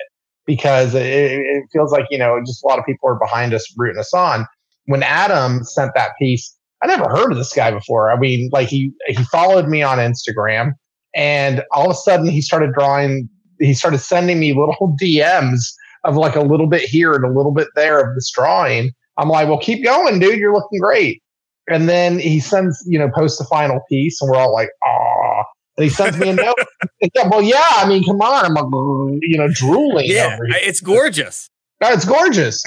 [0.45, 3.73] because it, it feels like, you know, just a lot of people are behind us,
[3.77, 4.45] rooting us on.
[4.85, 8.11] When Adam sent that piece, I never heard of this guy before.
[8.11, 10.73] I mean, like he he followed me on Instagram,
[11.13, 13.29] and all of a sudden he started drawing.
[13.59, 15.59] He started sending me little DMs
[16.03, 18.91] of like a little bit here and a little bit there of this drawing.
[19.17, 20.39] I'm like, well, keep going, dude.
[20.39, 21.21] You're looking great.
[21.69, 25.43] And then he sends, you know, post the final piece, and we're all like, ah.
[25.77, 26.55] And he sends me a note.
[27.15, 27.63] yeah, well, yeah.
[27.75, 28.45] I mean, come on.
[28.45, 30.05] I'm like, you know, drooling.
[30.07, 30.37] Yeah.
[30.41, 31.49] It's gorgeous.
[31.81, 32.63] Oh, it's gorgeous.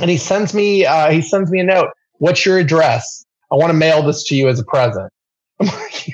[0.00, 1.88] And he sends me uh, he sends me a note.
[2.18, 3.24] What's your address?
[3.52, 5.10] I want to mail this to you as a present.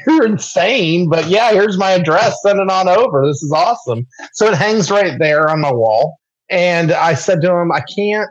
[0.07, 2.40] You're insane, but yeah, here's my address.
[2.42, 3.26] Send it on over.
[3.26, 4.07] This is awesome.
[4.35, 6.18] So it hangs right there on my wall.
[6.48, 8.31] And I said to him, I can't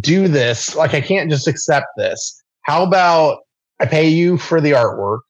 [0.00, 0.74] do this.
[0.74, 2.42] Like, I can't just accept this.
[2.62, 3.40] How about
[3.80, 5.20] I pay you for the artwork?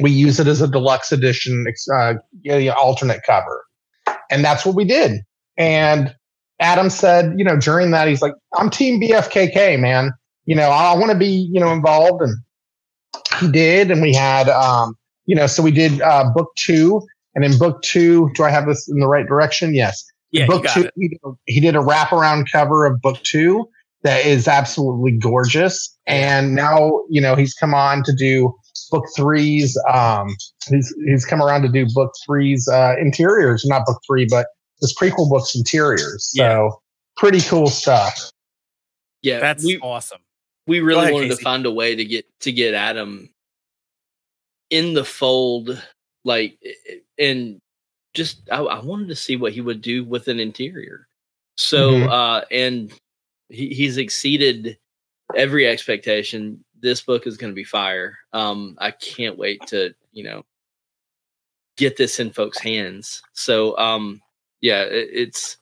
[0.00, 2.14] We use it as a deluxe edition, uh,
[2.78, 3.64] alternate cover.
[4.30, 5.22] And that's what we did.
[5.56, 6.14] And
[6.60, 10.12] Adam said, you know, during that, he's like, I'm team BFKK, man.
[10.44, 12.22] You know, I want to be, you know, involved.
[12.22, 12.36] And
[13.40, 13.90] he did.
[13.90, 14.96] And we had, um,
[15.26, 17.02] you know, so we did uh, book two.
[17.34, 19.74] And in book two, do I have this in the right direction?
[19.74, 20.04] Yes.
[20.30, 20.92] Yeah, you book got two, it.
[20.96, 23.68] He, did a, he did a wraparound cover of book two
[24.02, 25.96] that is absolutely gorgeous.
[26.06, 28.54] And now, you know, he's come on to do
[28.90, 29.78] book three's.
[29.92, 30.28] Um,
[30.68, 34.46] he's he's come around to do book three's uh, interiors, not book three, but
[34.80, 36.30] this prequel book's interiors.
[36.34, 36.68] So Yeah.
[37.16, 38.30] pretty cool stuff.
[39.22, 40.20] Yeah, That's we awesome.
[40.68, 41.38] We really ahead, wanted Casey.
[41.38, 43.28] to find a way to get to get Adam
[44.70, 45.82] in the fold,
[46.24, 46.58] like,
[47.18, 47.60] and
[48.14, 51.08] just I, I wanted to see what he would do with an interior.
[51.56, 52.10] So, Mhm.
[52.10, 52.92] uh, and
[53.48, 54.78] he, he's exceeded
[55.34, 56.62] every expectation.
[56.80, 58.18] This book is going to be fire.
[58.32, 60.44] Um, I can't wait to you know
[61.76, 63.22] get this in folks' hands.
[63.32, 64.20] So, um,
[64.60, 65.56] yeah, it, it's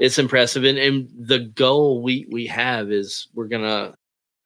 [0.00, 3.94] it's impressive, and and the goal we we have is we're gonna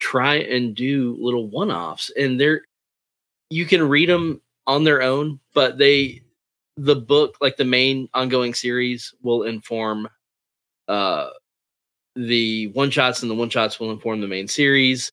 [0.00, 2.62] try and do little one offs, and they're
[3.50, 6.22] you can read them on their own, but they
[6.76, 10.08] the book like the main ongoing series will inform
[10.88, 11.28] uh
[12.16, 15.12] the one shots and the one shots will inform the main series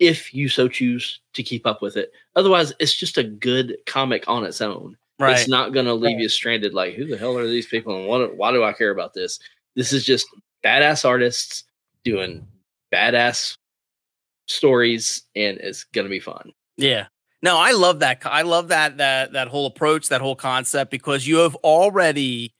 [0.00, 2.10] if you so choose to keep up with it.
[2.34, 4.96] Otherwise it's just a good comic on its own.
[5.20, 5.38] Right.
[5.38, 8.08] it's not going to leave you stranded like who the hell are these people and
[8.08, 9.38] what, why do i care about this?
[9.76, 10.26] This is just
[10.64, 11.64] badass artists
[12.02, 12.44] doing
[12.92, 13.56] badass
[14.46, 17.06] stories and it's going to be fun Yeah.
[17.42, 18.22] No, I love that.
[18.24, 22.54] I love that that that whole approach, that whole concept, because you have already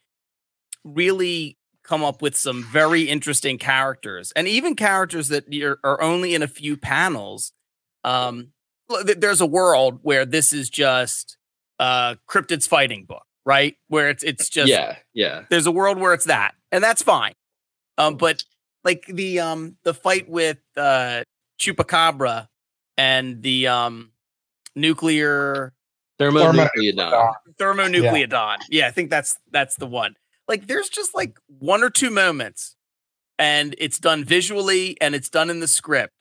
[0.85, 6.35] really come up with some very interesting characters, and even characters that you're, are only
[6.35, 7.53] in a few panels.
[8.05, 8.53] Um,
[9.05, 11.39] there's a world where this is just
[11.79, 13.77] uh cryptid's fighting book, right?
[13.89, 17.33] Where it's it's just yeah yeah there's a world where it's that, and that's fine.
[17.97, 18.45] Um, but
[18.85, 21.25] like the um the fight with uh
[21.59, 22.49] Chupacabra
[22.97, 24.13] and the um
[24.75, 25.73] nuclear
[26.19, 28.59] thermonucleodon thermonucleodon.
[28.71, 28.87] Yeah.
[28.87, 30.17] I think that's that's the one.
[30.49, 32.77] Like there's just like one or two moments
[33.39, 36.13] and it's done visually and it's done in the script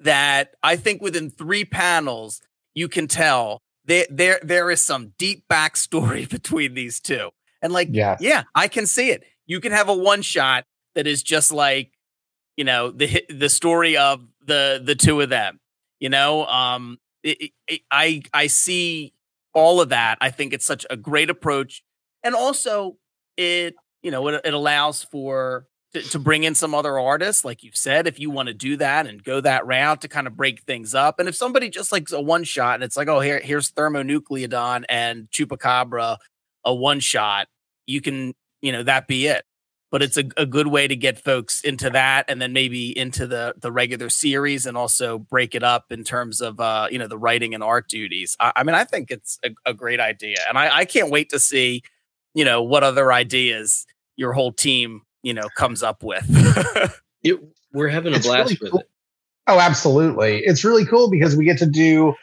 [0.00, 2.40] that I think within three panels
[2.74, 7.30] you can tell there there there is some deep backstory between these two.
[7.60, 8.20] And like Yes.
[8.20, 9.24] yeah, I can see it.
[9.46, 11.92] You can have a one shot that is just like,
[12.58, 15.60] you know, the the story of the the two of them.
[16.00, 19.14] You know, um, it, it- I I see
[19.54, 20.18] all of that.
[20.22, 21.84] I think it's such a great approach,
[22.24, 22.98] and also
[23.38, 27.62] it you know it, it allows for to, to bring in some other artists, like
[27.64, 30.36] you've said, if you want to do that and go that route to kind of
[30.36, 31.18] break things up.
[31.20, 34.84] And if somebody just likes a one shot and it's like, oh, here here's thermonucleodon
[34.90, 36.18] and chupacabra,
[36.64, 37.48] a one shot
[37.86, 39.44] you can, you know, that be it.
[39.90, 43.26] But it's a, a good way to get folks into that and then maybe into
[43.26, 47.06] the the regular series and also break it up in terms of uh, you know,
[47.06, 48.36] the writing and art duties.
[48.38, 50.36] I, I mean, I think it's a, a great idea.
[50.48, 51.82] And I, I can't wait to see,
[52.34, 56.24] you know, what other ideas your whole team, you know, comes up with.
[57.22, 57.40] it,
[57.72, 58.80] we're having a It's blast really with cool.
[58.80, 58.90] it.
[59.46, 60.40] Oh, absolutely.
[60.44, 62.14] It's really cool because we get to do,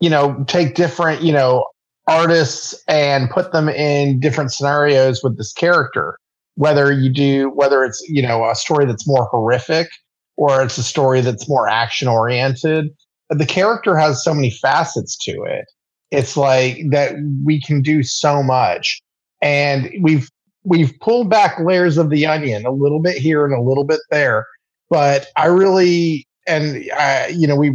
[0.00, 1.64] you know, take different, you know,
[2.08, 6.18] artists and put them in different scenarios with this character.
[6.60, 9.88] Whether you do, whether it's, you know, a story that's more horrific
[10.36, 12.88] or it's a story that's more action oriented,
[13.30, 15.64] the character has so many facets to it.
[16.10, 19.00] It's like that we can do so much.
[19.40, 20.28] And we've,
[20.64, 24.00] we've pulled back layers of the onion a little bit here and a little bit
[24.10, 24.46] there
[24.90, 27.72] but I really and uh, you know we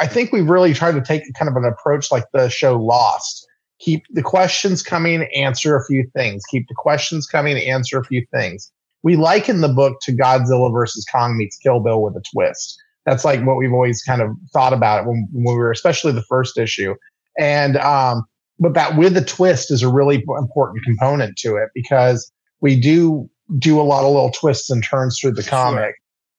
[0.00, 3.46] I think we've really tried to take kind of an approach like the show Lost.
[3.82, 6.42] Keep the questions coming, answer a few things.
[6.50, 8.70] Keep the questions coming, answer a few things.
[9.02, 12.80] We liken the book to Godzilla versus Kong meets Kill Bill with a twist.
[13.04, 16.12] That's like what we've always kind of thought about it when, when we were, especially
[16.12, 16.94] the first issue.
[17.36, 18.24] And um,
[18.60, 23.28] but that with a twist is a really important component to it because we do
[23.58, 25.50] do a lot of little twists and turns through the Sure.
[25.50, 25.94] comic.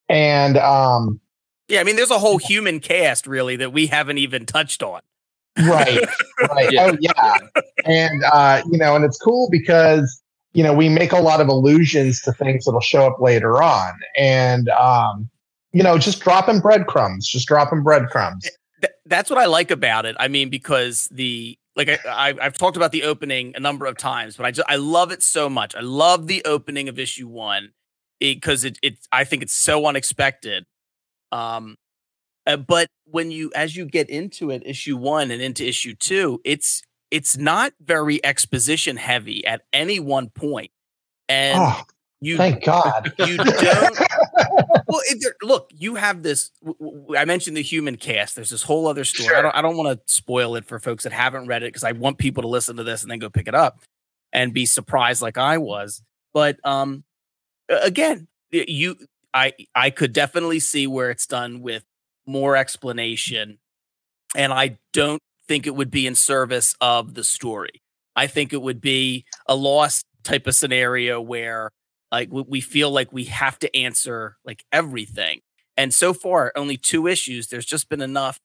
[0.07, 1.19] And um,
[1.67, 5.01] yeah, I mean, there's a whole human cast really that we haven't even touched on.
[5.59, 5.99] Right,
[6.49, 6.69] right.
[6.71, 6.91] Yeah.
[6.91, 7.37] Oh yeah.
[7.85, 10.21] And uh, you know, and it's cool because
[10.53, 13.93] you know we make a lot of allusions to things that'll show up later on,
[14.17, 15.29] and um,
[15.71, 18.49] you know, just dropping breadcrumbs, just dropping breadcrumbs.
[18.81, 20.15] Th- that's what I like about it.
[20.19, 23.97] I mean, because the like I, I I've talked about the opening a number of
[23.97, 25.75] times, but I just I love it so much.
[25.75, 27.71] I love the opening of issue one
[28.19, 30.65] because it, it I think it's so unexpected.
[31.31, 31.77] Um,
[32.45, 36.41] uh, but when you as you get into it, issue one and into issue two,
[36.43, 40.71] it's it's not very exposition heavy at any one point,
[41.29, 41.81] and Oh,
[42.21, 43.13] you thank God.
[43.19, 43.99] you don't
[44.87, 46.51] well, it, look, you have this.
[47.17, 48.35] I mentioned the human cast.
[48.35, 49.35] There's this whole other story.
[49.35, 49.55] I don't.
[49.55, 52.17] I don't want to spoil it for folks that haven't read it because I want
[52.17, 53.79] people to listen to this and then go pick it up
[54.31, 56.01] and be surprised like I was.
[56.33, 57.03] But um,
[57.69, 58.97] again, you,
[59.33, 61.83] I, I could definitely see where it's done with
[62.25, 63.59] more explanation,
[64.35, 67.81] and I don't think it would be in service of the story.
[68.15, 71.71] I think it would be a lost type of scenario where
[72.11, 75.41] like we, feel like we have to answer like everything
[75.75, 78.39] and so far only two issues there's just been enough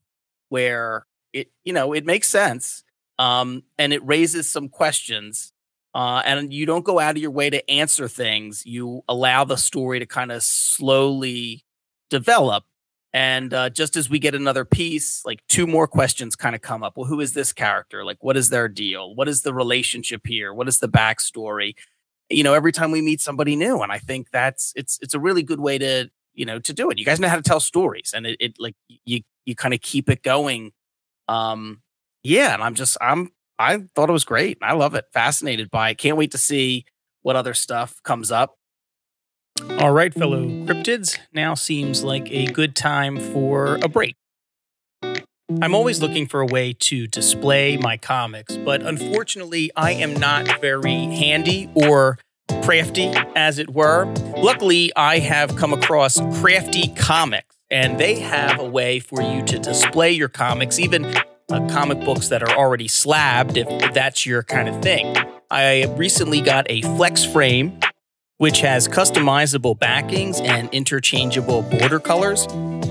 [0.48, 2.82] where it you know it makes sense
[3.18, 5.52] um and it raises some questions
[5.94, 9.56] uh and you don't go out of your way to answer things you allow the
[9.56, 11.62] story to kind of slowly
[12.10, 12.64] develop
[13.12, 16.82] and uh, just as we get another piece like two more questions kind of come
[16.82, 16.96] up.
[16.96, 18.04] Well who is this character?
[18.04, 19.14] Like what is their deal?
[19.14, 20.52] What is the relationship here?
[20.52, 21.74] What is the backstory?
[22.28, 25.20] You know every time we meet somebody new and i think that's it's it's a
[25.20, 26.98] really good way to you know to do it.
[26.98, 29.80] You guys know how to tell stories and it, it like you you kind of
[29.80, 30.72] keep it going.
[31.28, 31.82] Um
[32.24, 34.58] yeah and i'm just i'm i thought it was great.
[34.60, 35.06] I love it.
[35.12, 35.98] Fascinated by it.
[35.98, 36.84] Can't wait to see
[37.22, 38.57] what other stuff comes up
[39.80, 44.14] all right fellow cryptids now seems like a good time for a break
[45.62, 50.60] I'm always looking for a way to display my comics, but unfortunately, I am not
[50.60, 52.18] very handy or
[52.62, 54.04] crafty, as it were.
[54.36, 59.58] Luckily, I have come across Crafty Comics, and they have a way for you to
[59.58, 64.42] display your comics, even uh, comic books that are already slabbed, if, if that's your
[64.42, 65.16] kind of thing.
[65.50, 67.80] I recently got a flex frame,
[68.38, 72.46] which has customizable backings and interchangeable border colors.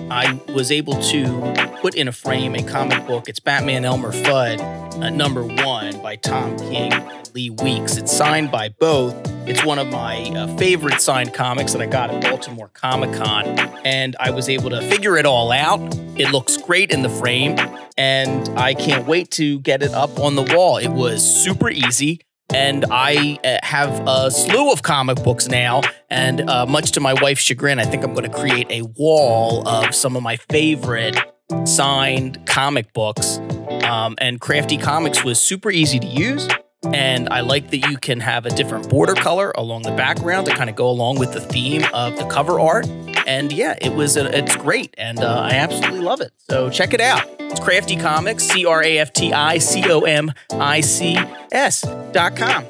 [0.09, 3.27] I was able to put in a frame a comic book.
[3.27, 4.61] It's Batman Elmer Fudd,
[5.01, 7.97] uh, number one by Tom King, and Lee Weeks.
[7.97, 9.15] It's signed by both.
[9.47, 13.45] It's one of my uh, favorite signed comics that I got at Baltimore Comic Con,
[13.85, 15.79] and I was able to figure it all out.
[16.17, 17.57] It looks great in the frame,
[17.97, 20.77] and I can't wait to get it up on the wall.
[20.77, 22.21] It was super easy.
[22.53, 25.81] And I uh, have a slew of comic books now.
[26.09, 29.67] And uh, much to my wife's chagrin, I think I'm going to create a wall
[29.67, 31.17] of some of my favorite
[31.65, 33.37] signed comic books.
[33.83, 36.47] Um, and Crafty Comics was super easy to use.
[36.85, 40.55] And I like that you can have a different border color along the background to
[40.55, 42.87] kind of go along with the theme of the cover art.
[43.27, 46.31] And yeah, it was a, it's great, and uh, I absolutely love it.
[46.49, 47.23] So check it out.
[47.39, 51.17] It's Crafty Comics, C R A F T I C O M I C
[51.51, 52.65] S dot com.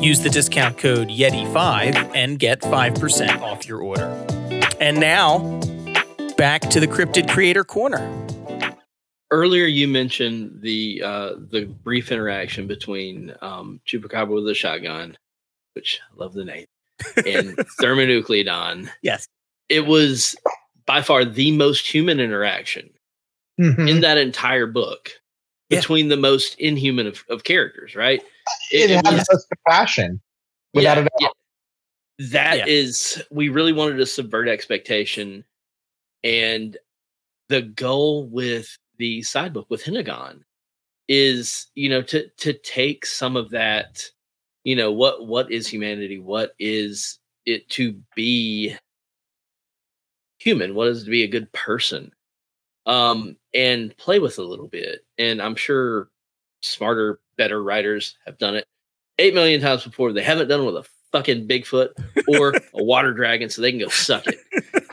[0.00, 4.04] Use the discount code Yeti5 and get 5% off your order.
[4.78, 5.38] And now,
[6.36, 8.12] back to the Cryptid Creator Corner.
[9.30, 15.16] Earlier, you mentioned the uh, the brief interaction between um, Chupacabra with a shotgun
[15.76, 16.66] which I love the name,
[17.16, 18.88] and Thermonucleodon.
[19.02, 19.28] Yes.
[19.68, 20.36] It was
[20.86, 22.90] by far the most human interaction
[23.60, 23.88] Mhm.
[23.88, 25.10] in that entire book
[25.70, 25.78] Yeah.
[25.80, 28.22] between the most inhuman of, of characters, right?
[28.72, 30.20] it, it had was- the compassion,
[30.74, 31.10] without a doubt.
[31.20, 31.28] yeah.
[32.30, 32.66] That Yeah.
[32.66, 35.44] is, we really wanted to subvert expectation.
[36.24, 36.76] And
[37.48, 40.42] the goal with the side book with Hinagon
[41.08, 44.02] is, you know, to to take some of that,
[44.64, 46.18] you know, what what is humanity?
[46.18, 48.76] What is it to be
[50.46, 50.76] human?
[50.76, 52.12] What is it to be a good person?
[52.86, 55.00] Um, and play with a little bit.
[55.18, 56.08] And I'm sure
[56.62, 58.64] smarter, better writers have done it
[59.18, 60.12] eight million times before.
[60.12, 61.88] They haven't done it with a fucking Bigfoot
[62.28, 64.38] or a water dragon, so they can go suck it.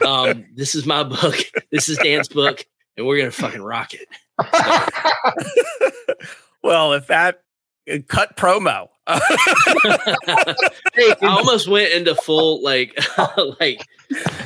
[0.03, 1.35] Um, this is my book.
[1.71, 2.63] This is Dan's book,
[2.97, 4.07] and we're gonna fucking rock it.
[6.63, 7.41] well, if that
[7.91, 8.87] Uh, cut promo.
[9.07, 9.19] I
[11.23, 12.97] almost went into full like
[13.59, 13.85] like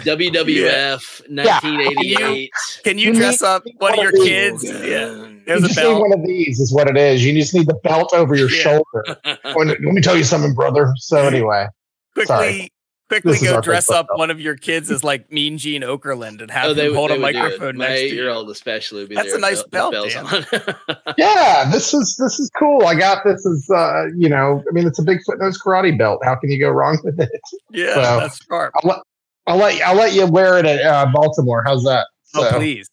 [0.03, 2.49] WWF 1988.
[2.83, 4.61] Can you You dress up one of your one kids?
[4.63, 4.71] these.
[4.71, 5.13] Yeah.
[5.13, 6.01] you a just need belt.
[6.01, 7.23] one of these is what it is.
[7.23, 8.61] You just need the belt over your Yeah.
[8.63, 9.17] shoulder.
[9.55, 10.91] Let me tell you something, brother.
[10.97, 11.67] So anyway,
[12.15, 12.71] Quickly, Sorry.
[13.09, 16.51] Quickly This go dress up one of your kids as like Mean Gene Okerlund and
[16.51, 17.41] have oh, they him would, hold a would do it.
[17.41, 18.11] microphone My next to you.
[18.11, 20.25] eight-year-old especially would be That's there a nice with belt, bells on.
[21.17, 22.85] yeah, this is this is cool.
[22.85, 26.19] I got this is uh, you know, I mean, it's a Bigfoot knows karate belt.
[26.25, 27.29] How can you go wrong with it?
[27.71, 28.73] Yeah, Well, that's sharp.
[28.83, 28.99] I'll let
[29.47, 31.63] I'll let you, I'll let you wear it at uh, Baltimore.
[31.65, 32.07] How's that?
[32.35, 32.89] Oh, please.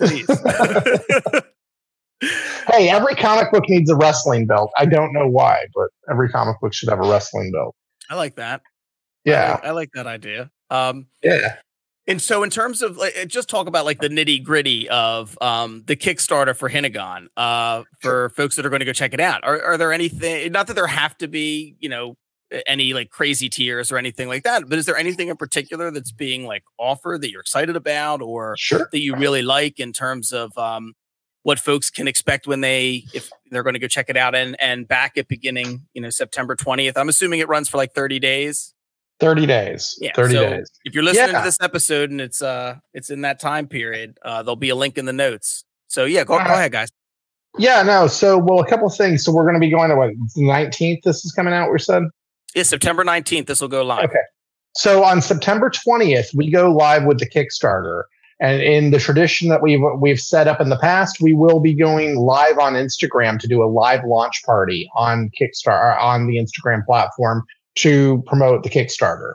[0.00, 0.26] Please.
[2.68, 4.70] Hey, every comic book needs a wrestling belt.
[4.76, 7.74] I don't know why, but every comic book should have a wrestling belt.
[8.10, 8.60] I like that.
[9.26, 10.50] I Yeah, like, I like that idea.
[10.70, 11.56] Um, yeah.
[12.06, 15.82] and so in terms of like, just talk about like the nitty gritty of um,
[15.86, 19.44] the Kickstarter for Hinagon, uh, for folks that are going to go check it out.
[19.44, 22.16] Are, are there anything, not that there have to be, you know,
[22.66, 26.12] any like crazy tiers or anything like that, but is there anything in particular that's
[26.12, 28.88] being like offered that you're excited about or Sure.
[28.90, 30.94] that you really like in terms of um,
[31.42, 34.56] what folks can expect when they if they're going to go check it out and
[34.62, 36.94] and back at beginning you know September 20th.
[36.96, 38.74] I'm assuming it runs for like 30 days.
[39.20, 39.98] 30 days.
[40.00, 40.70] Yeah, 30 so days.
[40.84, 41.40] If you're listening Yeah.
[41.40, 44.76] to this episode and it's uh it's in that time period, uh there'll be a
[44.76, 45.64] link in the notes.
[45.88, 46.88] So yeah, go, go Uh, ahead guys.
[47.58, 48.06] Yeah, no.
[48.06, 49.24] So, well, a couple of things.
[49.24, 51.02] So, we're going to be going to what, the 19th?
[51.02, 52.04] This is coming out, we said?
[52.54, 54.04] Yeah, September 19th this will go live.
[54.04, 54.20] Okay.
[54.76, 58.02] So, on September 20th, we go live with the Kickstarter.
[58.40, 61.74] And in the tradition that we've we've set up in the past, we will be
[61.74, 66.84] going live on Instagram to do a live launch party on Kickstarter on the Instagram
[66.86, 67.44] platform
[67.80, 69.34] to promote the Kickstarter.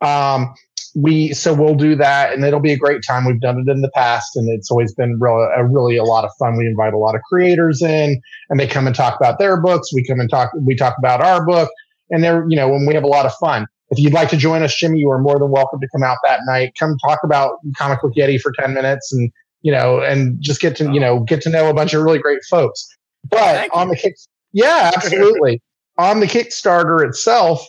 [0.00, 0.54] Um,
[0.94, 3.24] we so we'll do that, and it'll be a great time.
[3.24, 6.24] We've done it in the past, and it's always been real, a, really a lot
[6.24, 6.56] of fun.
[6.56, 9.92] We invite a lot of creators in, and they come and talk about their books.
[9.92, 10.52] We come and talk.
[10.60, 11.70] We talk about our book,
[12.10, 13.66] and they're you know, when we have a lot of fun.
[13.90, 16.18] If you'd like to join us, Jimmy, you are more than welcome to come out
[16.24, 16.74] that night.
[16.78, 19.32] Come talk about Comic Book Yeti for ten minutes, and
[19.62, 22.18] you know, and just get to you know get to know a bunch of really
[22.18, 22.86] great folks.
[23.28, 24.14] But Thank on the kick,
[24.52, 25.60] yeah, absolutely.
[25.98, 27.66] on the Kickstarter itself,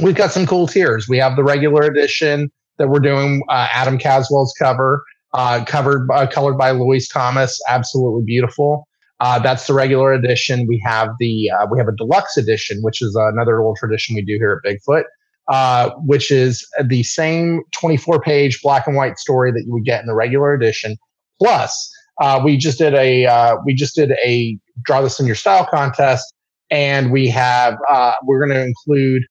[0.00, 1.08] we've got some cool tiers.
[1.08, 6.26] We have the regular edition that we're doing uh, Adam Caswell's cover, uh, covered by,
[6.26, 8.86] colored by Louise Thomas, absolutely beautiful.
[9.20, 10.66] Uh, that's the regular edition.
[10.66, 14.22] We have the uh, we have a deluxe edition, which is another little tradition we
[14.22, 15.04] do here at Bigfoot,
[15.48, 20.00] uh, which is the same 24 page black and white story that you would get
[20.00, 20.96] in the regular edition.
[21.40, 21.90] Plus,
[22.20, 25.66] uh, we just did a uh, we just did a draw this in your style
[25.70, 26.34] contest,
[26.70, 29.24] and we have uh, we're going to include.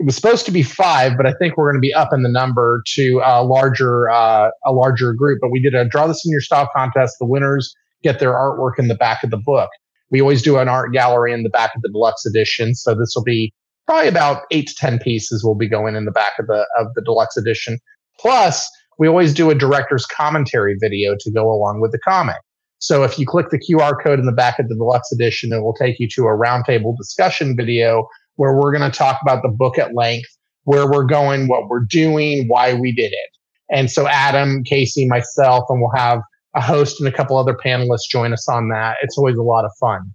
[0.00, 2.22] It was supposed to be five, but I think we're going to be up in
[2.22, 5.38] the number to a larger uh, a larger group.
[5.40, 7.16] But we did a draw this in your style contest.
[7.20, 9.70] The winners get their artwork in the back of the book.
[10.10, 13.14] We always do an art gallery in the back of the deluxe edition, so this
[13.14, 13.52] will be
[13.86, 16.88] probably about eight to ten pieces will be going in the back of the of
[16.94, 17.78] the deluxe edition.
[18.18, 18.68] Plus,
[18.98, 22.36] we always do a director's commentary video to go along with the comic.
[22.78, 25.60] So if you click the QR code in the back of the deluxe edition, it
[25.60, 28.06] will take you to a roundtable discussion video
[28.36, 30.28] where we're going to talk about the book at length,
[30.64, 33.30] where we're going, what we're doing, why we did it.
[33.70, 36.20] And so Adam, Casey, myself, and we'll have
[36.54, 38.96] a host and a couple other panelists join us on that.
[39.02, 40.12] It's always a lot of fun.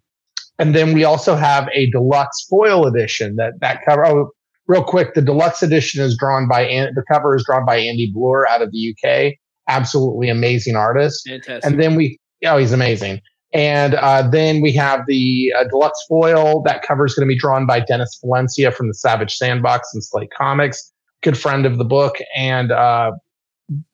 [0.58, 4.06] And then we also have a deluxe foil edition that that cover.
[4.06, 4.32] Oh,
[4.68, 8.48] real quick, the deluxe edition is drawn by the cover is drawn by Andy Bloor
[8.50, 9.34] out of the UK.
[9.68, 11.28] Absolutely amazing artist.
[11.28, 11.64] Fantastic.
[11.64, 13.22] And then we, oh, he's amazing.
[13.52, 16.62] And uh, then we have the uh, deluxe foil.
[16.64, 20.04] That cover is going to be drawn by Dennis Valencia from the Savage Sandbox and
[20.04, 20.92] Slate Comics,
[21.24, 23.12] good friend of the book, and uh,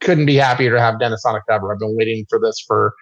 [0.01, 1.71] couldn't be happier to have Dennis on a cover.
[1.71, 2.93] I've been waiting for this for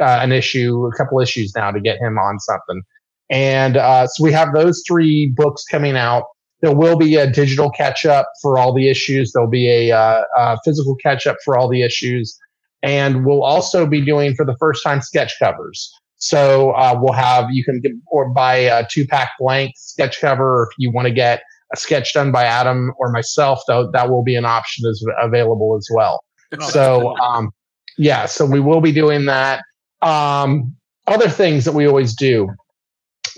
[0.00, 2.82] uh, an issue, a couple issues now to get him on something.
[3.30, 6.24] And uh, so we have those three books coming out.
[6.60, 9.32] there will be a digital catch up for all the issues.
[9.32, 12.36] There'll be a, uh, a physical catch up for all the issues.
[12.82, 15.92] And we'll also be doing for the first time sketch covers.
[16.16, 20.68] So uh, we'll have you can get or buy a two pack blank sketch cover,
[20.70, 24.22] if you want to get a sketch done by Adam or myself, though that will
[24.22, 26.22] be an option as available as well.
[26.58, 27.50] Oh, so um,
[27.96, 29.62] yeah, so we will be doing that.
[30.02, 30.74] Um,
[31.06, 32.48] other things that we always do.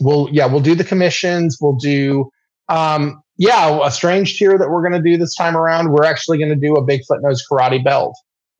[0.01, 1.59] We'll yeah, we'll do the commissions.
[1.61, 2.31] We'll do
[2.69, 5.91] um, yeah, a strange tier that we're going to do this time around.
[5.91, 8.15] We're actually going to do a Bigfoot knows karate belt.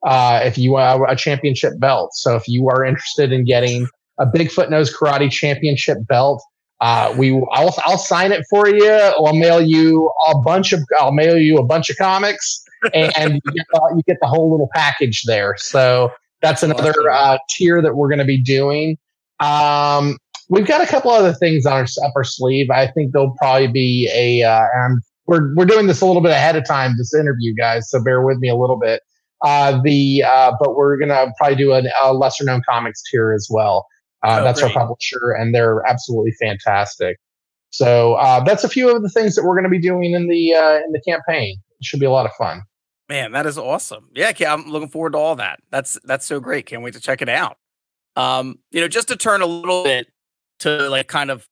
[0.05, 3.87] Uh, if you want a championship belt, so if you are interested in getting
[4.19, 6.43] a Bigfoot knows karate championship belt,
[6.81, 8.91] uh, we I'll I'll sign it for you.
[8.91, 13.53] I'll mail you a bunch of I'll mail you a bunch of comics, and you,
[13.53, 15.55] get, uh, you get the whole little package there.
[15.59, 18.99] So that's another uh, tier that we're going to be doing.
[19.39, 22.71] Um, we've got a couple other things on our up our sleeve.
[22.71, 24.43] I think there'll probably be a.
[24.43, 24.67] Uh,
[25.27, 27.89] we're we're doing this a little bit ahead of time this interview, guys.
[27.89, 29.03] So bear with me a little bit.
[29.45, 33.49] Uh, the uh, but we're gonna probably do a, a lesser known comics tier as
[33.51, 33.87] well.
[34.23, 34.77] Uh, oh, that's great.
[34.77, 37.19] our publisher, and they're absolutely fantastic.
[37.71, 40.29] So uh, that's a few of the things that we're going to be doing in
[40.29, 41.57] the uh, in the campaign.
[41.81, 42.63] It should be a lot of fun.
[43.09, 44.09] Man, that is awesome.
[44.15, 45.61] Yeah, I'm looking forward to all that.
[45.71, 46.67] That's that's so great.
[46.67, 47.57] Can't wait to check it out.
[48.15, 50.07] Um, you know, just to turn a little bit
[50.61, 51.49] to like kind of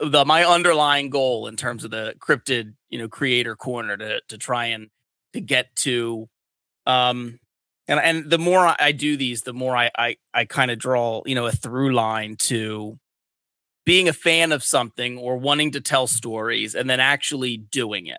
[0.00, 4.38] the my underlying goal in terms of the cryptid, you know, creator corner to to
[4.38, 4.88] try and
[5.32, 6.28] to get to
[6.86, 7.38] um
[7.86, 11.22] and and the more I do these, the more I I, I kind of draw
[11.26, 12.98] you know a through line to
[13.84, 18.18] being a fan of something or wanting to tell stories and then actually doing it.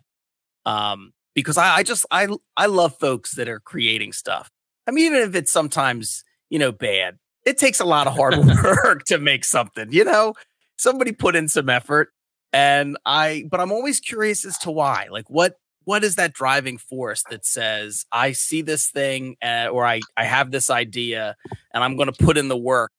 [0.66, 4.50] Um, because I, I just I I love folks that are creating stuff.
[4.88, 8.38] I mean, even if it's sometimes you know bad, it takes a lot of hard
[8.64, 9.92] work to make something.
[9.92, 10.34] You know,
[10.78, 12.10] somebody put in some effort,
[12.54, 13.46] and I.
[13.50, 15.08] But I'm always curious as to why.
[15.12, 15.56] Like, what
[15.86, 20.26] what is that driving force that says I see this thing uh, or I I
[20.26, 21.36] have this idea
[21.74, 22.92] and I'm going to put in the work,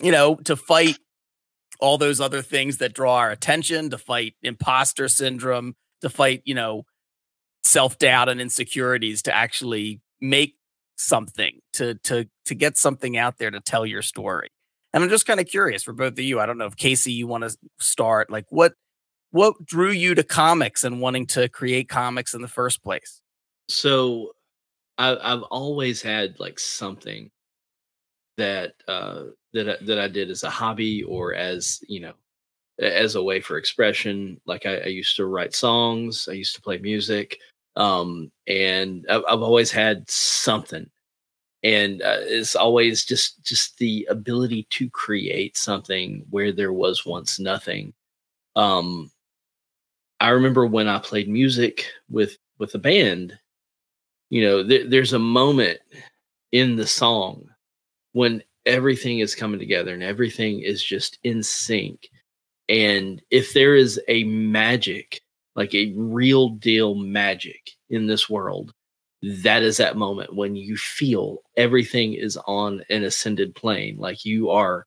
[0.00, 0.98] you know, to fight
[1.80, 6.54] all those other things that draw our attention, to fight imposter syndrome, to fight, you
[6.54, 6.84] know,
[7.62, 10.56] self doubt and insecurities, to actually make
[10.96, 14.50] something, to to to get something out there to tell your story.
[14.92, 16.38] And I'm just kind of curious for both of you.
[16.38, 18.30] I don't know if Casey, you want to start.
[18.30, 18.74] Like, what
[19.34, 23.20] what drew you to comics and wanting to create comics in the first place?
[23.68, 24.30] So
[24.96, 27.32] I, I've always had like something
[28.36, 32.12] that uh, that that I did as a hobby or as you know
[32.78, 34.40] as a way for expression.
[34.46, 37.36] Like I, I used to write songs, I used to play music,
[37.74, 40.88] um, and I've, I've always had something.
[41.64, 47.40] And uh, it's always just just the ability to create something where there was once
[47.40, 47.94] nothing.
[48.54, 49.10] Um,
[50.20, 53.38] I remember when I played music with with a band,
[54.30, 55.80] you know, th- there's a moment
[56.52, 57.48] in the song
[58.12, 62.08] when everything is coming together and everything is just in sync.
[62.68, 65.20] And if there is a magic,
[65.56, 68.72] like a real deal magic in this world,
[69.22, 74.50] that is that moment when you feel everything is on an ascended plane, like you
[74.50, 74.86] are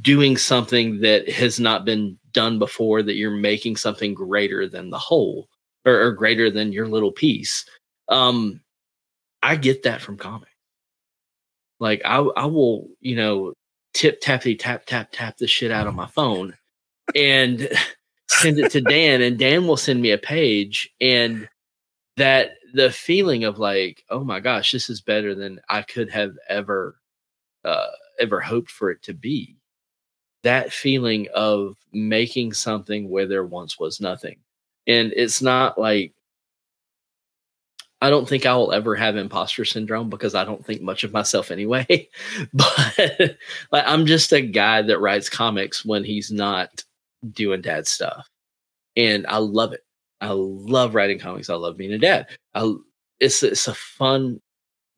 [0.00, 4.98] doing something that has not been done before that you're making something greater than the
[4.98, 5.48] whole
[5.86, 7.64] or, or greater than your little piece.
[8.08, 8.60] Um
[9.42, 10.50] i get that from comics.
[11.78, 13.54] Like i i will you know
[13.94, 16.56] tip tappy tap tap tap the shit out of my phone
[17.14, 17.68] and
[18.28, 21.48] send it to dan and dan will send me a page and
[22.16, 26.34] that the feeling of like oh my gosh this is better than i could have
[26.48, 26.96] ever
[27.64, 27.88] uh
[28.20, 29.59] ever hoped for it to be
[30.42, 34.38] that feeling of making something where there once was nothing.
[34.86, 36.14] And it's not like
[38.02, 41.12] I don't think I will ever have imposter syndrome because I don't think much of
[41.12, 42.08] myself anyway.
[42.54, 43.36] but
[43.72, 46.82] like I'm just a guy that writes comics when he's not
[47.32, 48.26] doing dad stuff.
[48.96, 49.84] And I love it.
[50.22, 51.50] I love writing comics.
[51.50, 52.26] I love being a dad.
[52.54, 52.74] I,
[53.20, 54.40] it's it's a fun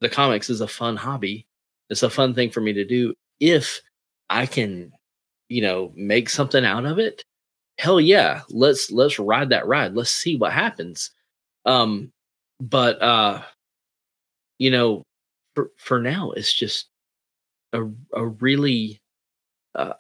[0.01, 1.47] the comics is a fun hobby.
[1.91, 3.81] It's a fun thing for me to do if
[4.31, 4.93] I can
[5.53, 7.23] you know, make something out of it,
[7.79, 9.95] hell yeah, let's let's ride that ride.
[9.95, 11.11] Let's see what happens.
[11.67, 12.11] Um,
[12.59, 13.43] but uh,
[14.59, 15.03] you know,
[15.55, 16.89] for for now, it's just
[17.75, 17.85] a
[18.15, 19.01] a really
[19.75, 19.95] uh,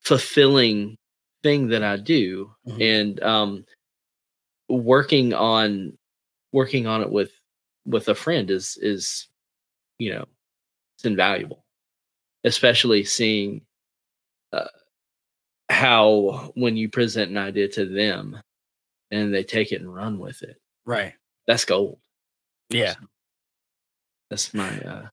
[0.00, 0.96] fulfilling
[1.42, 2.82] thing that I do, mm-hmm.
[2.82, 3.64] and um,
[4.68, 5.96] working on
[6.52, 7.32] working on it with
[7.86, 9.28] with a friend is is
[9.98, 10.26] you know
[10.96, 11.62] it's invaluable
[12.44, 13.60] especially seeing
[14.56, 14.68] uh,
[15.68, 18.40] how when you present an idea to them
[19.10, 21.14] and they take it and run with it, Right.
[21.46, 21.98] that's gold.
[22.70, 22.94] Yeah.
[24.30, 25.08] That's my uh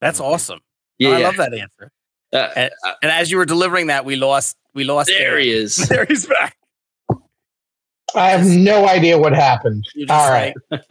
[0.00, 0.24] That's Mhm.
[0.24, 0.60] awesome.
[0.98, 1.10] yeah.
[1.10, 1.26] I yeah.
[1.26, 1.90] love that answer.
[2.32, 2.70] Uh, And,
[3.02, 4.56] and as you were delivering that, we lost.
[4.74, 5.08] We lost.
[5.08, 5.44] there Eric.
[5.44, 5.76] he is.
[5.88, 6.56] There he's back.
[8.14, 9.84] I have no idea what happened.
[9.94, 10.54] You're just All right.
[10.70, 10.82] like-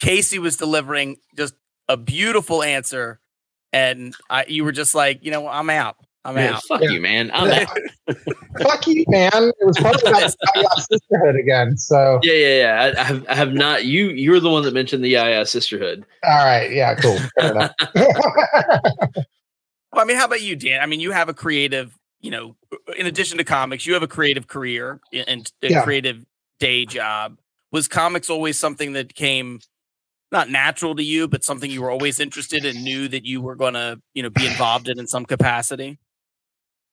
[0.00, 1.54] Casey was delivering just
[1.88, 3.20] a beautiful answer,
[3.72, 5.96] and I, you were just like, you know, I'm out.
[6.24, 6.62] I'm Man, out.
[6.64, 6.90] fuck Yeah.
[6.90, 7.30] you, man.
[7.32, 7.66] I'm Yeah.
[7.68, 8.16] out.
[8.62, 9.30] Fuck you, man.
[9.34, 10.32] It was probably about
[10.90, 11.78] sisterhood again.
[11.78, 12.82] So, Yeah, yeah, yeah.
[12.96, 13.84] I, I, have, I have not.
[13.86, 16.04] You, you were the one that mentioned the Yaya sisterhood.
[16.24, 16.70] all right.
[16.70, 17.16] Yeah, cool.
[17.38, 17.72] Fair enough.
[19.92, 20.80] Well, I mean, how about you, Dan?
[20.80, 22.54] I mean, you have a creative, you know,
[22.96, 25.82] in addition to comics, you have a creative career and a Yeah.
[25.82, 26.24] creative
[26.60, 27.38] day job.
[27.72, 29.58] Was comics always something that came
[30.30, 33.56] not natural to you, but something you were always interested in, knew that you were
[33.56, 35.98] going to, you know, be involved in in some capacity?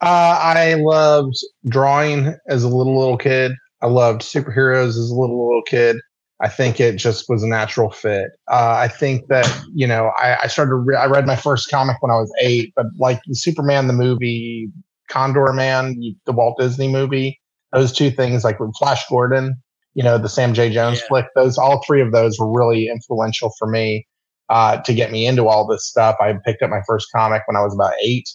[0.01, 1.35] Uh, I loved
[1.67, 3.53] drawing as a little little kid.
[3.81, 5.97] I loved superheroes as a little little kid.
[6.39, 8.29] I think it just was a natural fit.
[8.47, 10.75] Uh, I think that you know I, I started.
[10.75, 14.69] Re- I read my first comic when I was eight, but like Superman the movie,
[15.09, 17.39] Condor Man, the Walt Disney movie,
[17.73, 19.55] those two things, like Flash Gordon,
[19.95, 20.69] you know, the Sam J.
[20.69, 21.07] Jones Yeah.
[21.07, 21.25] flick.
[21.35, 24.05] Those all three of those were really influential for me
[24.49, 26.17] uh, to get me into all this stuff.
[26.21, 28.29] I picked up my first comic when I was about eight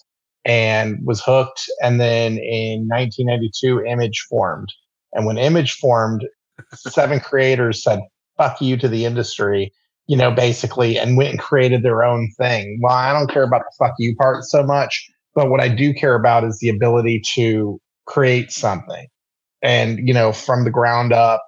[0.44, 1.62] and was hooked.
[1.82, 4.72] And then in 1992, Image formed.
[5.12, 6.24] And when Image formed,
[6.74, 8.00] seven creators said,
[8.36, 9.72] fuck you to the industry,
[10.06, 12.78] you know, basically, and went and created their own thing.
[12.82, 15.94] Well, I don't care about the fuck you part so much, but what I do
[15.94, 19.06] care about is the ability to create something
[19.62, 21.42] and, you know, from the ground up.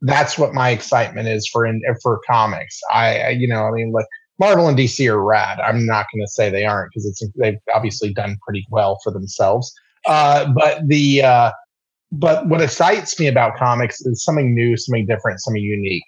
[0.00, 2.80] That's what my excitement is for in, for comics.
[2.92, 4.06] I, I, you know, I mean, like
[4.42, 5.60] Marvel and DC are rad.
[5.60, 9.12] I'm not going to say they aren't because it's they've obviously done pretty well for
[9.12, 9.72] themselves.
[10.04, 11.52] Uh, but the uh,
[12.10, 16.02] but what excites me about comics is something new, something different, something unique.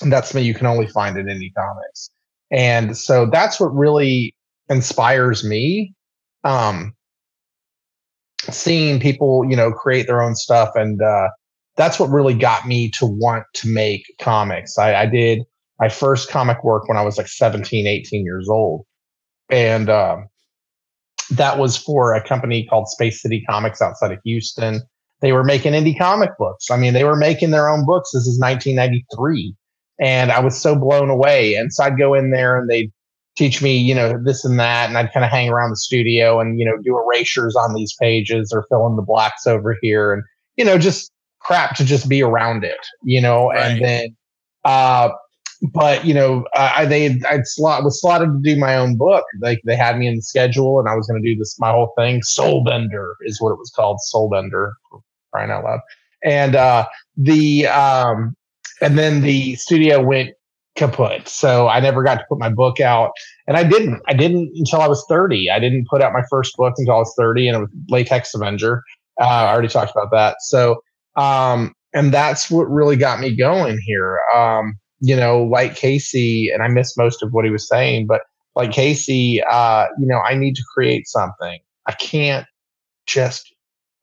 [0.00, 2.08] And that's something you can only find in indie comics.
[2.50, 4.34] And so that's what really
[4.70, 5.92] inspires me.
[6.42, 6.94] Um,
[8.50, 10.70] seeing people, you know, create their own stuff.
[10.74, 11.28] And uh,
[11.76, 14.78] that's what really got me to want to make comics.
[14.78, 15.42] I, I did
[15.78, 18.84] my first comic work when I was like 17, 18 years old.
[19.50, 20.28] And um,
[21.30, 24.80] that was for a company called Space City Comics outside of Houston.
[25.20, 26.70] They were making indie comic books.
[26.70, 28.10] I mean, they were making their own books.
[28.12, 29.54] This is 1993.
[30.00, 31.54] And I was so blown away.
[31.54, 32.92] And so I'd go in there and they'd
[33.36, 34.88] teach me, you know, this and that.
[34.88, 37.94] And I'd kind of hang around the studio and, you know, do erasures on these
[38.00, 40.22] pages or fill in the blacks over here and,
[40.56, 41.10] you know, just
[41.40, 43.72] crap to just be around it, you know, Right.
[43.72, 44.16] and then,
[44.64, 45.10] uh,
[45.62, 49.24] but you know, I they I'd slot was slotted to do my own book.
[49.40, 51.70] Like they had me in the schedule, and I was going to do this my
[51.70, 52.20] whole thing.
[52.20, 53.98] Soulbender is what it was called.
[54.12, 54.72] Soulbender,
[55.32, 55.80] crying out loud.
[56.24, 56.86] And uh,
[57.16, 58.34] the um,
[58.80, 60.30] and then the studio went
[60.76, 61.28] kaput.
[61.28, 63.12] So I never got to put my book out,
[63.46, 64.02] and I didn't.
[64.08, 65.50] I didn't until I was thirty.
[65.50, 68.34] I didn't put out my first book until I was thirty, and it was Latex
[68.34, 68.82] Avenger.
[69.20, 70.36] Uh, I already talked about that.
[70.40, 70.82] So
[71.16, 74.18] um, and that's what really got me going here.
[74.34, 74.74] Um,
[75.04, 78.22] you know, like Casey, and I missed most of what he was saying, but
[78.56, 81.58] like Casey, uh, you know, I need to create something.
[81.86, 82.46] I can't
[83.04, 83.54] just,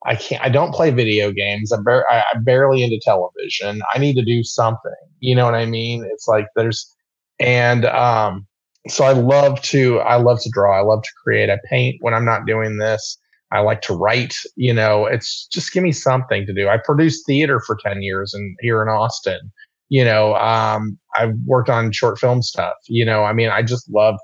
[0.06, 1.72] I can't, I don't play video games.
[1.72, 3.82] I'm, bar- I, I'm barely into television.
[3.92, 4.92] I need to do something.
[5.22, 6.08] You know what I mean?
[6.12, 6.96] It's like there's,
[7.40, 8.46] and, um,
[8.88, 10.78] so I love to, I love to draw.
[10.78, 11.50] I love to create.
[11.50, 13.18] I paint when I'm not doing this.
[13.52, 16.70] I like to write, you know, it's just give me something to do.
[16.70, 19.52] I produced theater for 10 years and here in Austin
[19.92, 23.88] you know um, i've worked on short film stuff you know i mean i just
[23.92, 24.18] love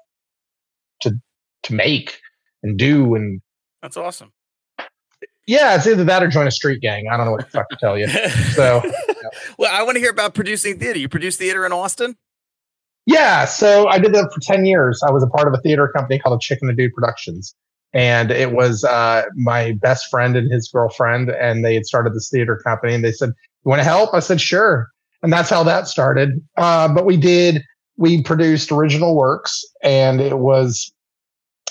[1.02, 1.12] to
[1.64, 2.20] to make
[2.64, 3.42] and do and
[3.82, 4.32] That's awesome.
[5.46, 7.70] yeah it's either that or join a street gang i don't know what the fuck
[7.70, 8.08] to tell you
[8.56, 8.82] So,
[9.60, 10.98] well, I want to hear about producing theater.
[11.00, 12.16] You produce theater in Austin?
[13.06, 15.88] yeah so i did that for 10 years i was a part of a theater
[15.96, 17.56] company called chicken and dude productions
[17.94, 22.30] and it was uh, my best friend and his girlfriend and they had started this
[22.30, 24.90] theater company and they said you want to help i said sure
[25.28, 26.42] and that's how that started.
[26.56, 27.62] Uh, but we did
[27.98, 30.90] we produced original works and it was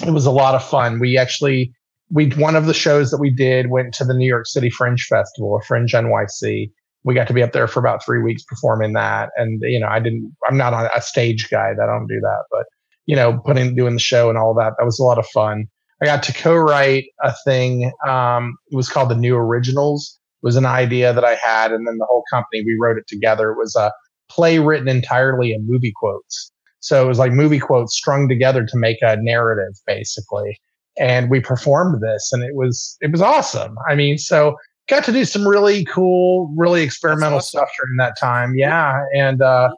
[0.07, 0.99] it was a lot of fun.
[0.99, 1.73] We actually
[2.11, 5.07] we one of the shows that we did went to the new york city fringe
[5.09, 6.71] festival fringe nyc
[7.03, 9.89] we got to be up there for about three weeks performing that and you know
[9.89, 12.67] i didn't i'm not a stage guy i don't do that but
[13.07, 15.67] you know putting doing the show and all that that was a lot of fun.
[16.03, 20.67] I got to co-write a thing um, it was called the new originals was an
[20.67, 23.77] idea that i had and then the whole company we wrote it together it was
[23.77, 23.93] a
[24.29, 28.77] play written entirely in movie quotes so it was like movie quotes strung together to
[28.77, 30.59] make a narrative basically
[30.99, 33.77] and we performed this, and it was it was awesome.
[33.89, 34.57] I mean, so
[34.89, 37.59] got to do some really cool, really experimental awesome.
[37.59, 38.55] stuff during that time.
[38.57, 39.71] Yeah, and uh,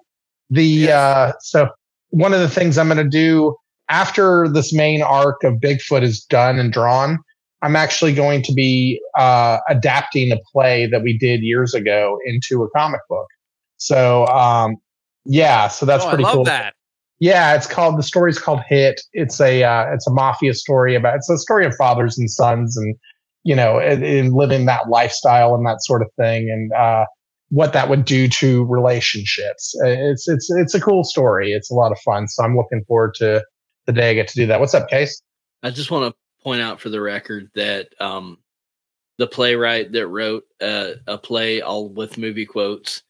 [0.50, 0.90] the yes.
[0.90, 1.68] uh, so
[2.10, 3.54] one of the things I'm going to do
[3.88, 7.18] after this main arc of Bigfoot is done and drawn,
[7.62, 12.62] I'm actually going to be uh, adapting a play that we did years ago into
[12.62, 13.26] a comic book.
[13.78, 14.76] So, um,
[15.24, 16.44] yeah, so that's oh, pretty cool.
[16.44, 16.74] That.
[17.20, 19.00] Yeah, it's called the story's called Hit.
[19.12, 22.76] It's a uh, it's a mafia story about it's a story of fathers and sons
[22.76, 22.94] and
[23.42, 27.04] you know in, in living that lifestyle and that sort of thing and uh,
[27.50, 29.74] what that would do to relationships.
[29.82, 31.52] It's it's it's a cool story.
[31.52, 32.28] It's a lot of fun.
[32.28, 33.44] So I'm looking forward to
[33.86, 34.60] the day I get to do that.
[34.60, 35.20] What's up, Case?
[35.62, 38.38] I just want to point out for the record that um,
[39.18, 43.02] the playwright that wrote uh, a play all with movie quotes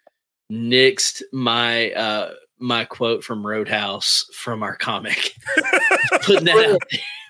[0.51, 5.35] nixed my uh, my quote from Roadhouse from our comic.
[6.23, 6.81] Putting that out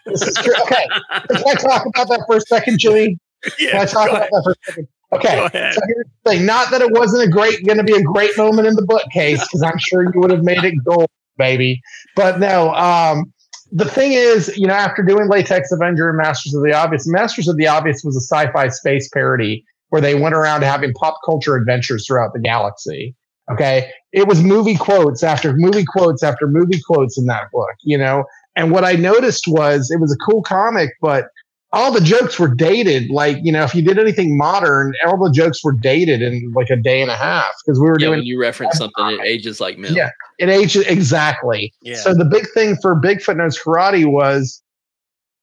[0.07, 0.55] This is true.
[0.63, 0.87] Okay.
[1.29, 3.19] Can I talk about that for a second, Jimmy?
[3.57, 4.31] Yeah, Can I talk about ahead.
[4.33, 4.89] that for a second?
[5.13, 5.49] Okay.
[5.53, 6.45] So here's the thing.
[6.45, 9.63] Not that it wasn't a great gonna be a great moment in the bookcase, because
[9.63, 11.81] I'm sure you would have made it gold, baby.
[12.17, 13.33] But no, um,
[13.73, 17.49] the thing is, you know, after doing Latex Avenger and Masters of the Obvious, Masters
[17.49, 21.57] of the Obvious was a sci-fi space parody where they went around having pop culture
[21.57, 23.15] adventures throughout the galaxy.
[23.51, 23.91] Okay.
[24.13, 28.25] It was movie quotes after movie quotes after movie quotes in that book, you know.
[28.57, 31.29] And what I noticed was it was a cool comic, but
[31.73, 33.11] all the jokes were dated.
[33.11, 36.71] Like, you know, if you did anything modern, all the jokes were dated in like
[36.71, 38.23] a day and a half because we were yeah, doing.
[38.23, 39.95] you reference something, it ages like milk.
[39.95, 41.73] Yeah, it ages exactly.
[41.83, 41.97] Yeah.
[41.97, 44.63] So the big thing for Bigfoot Knows Karate was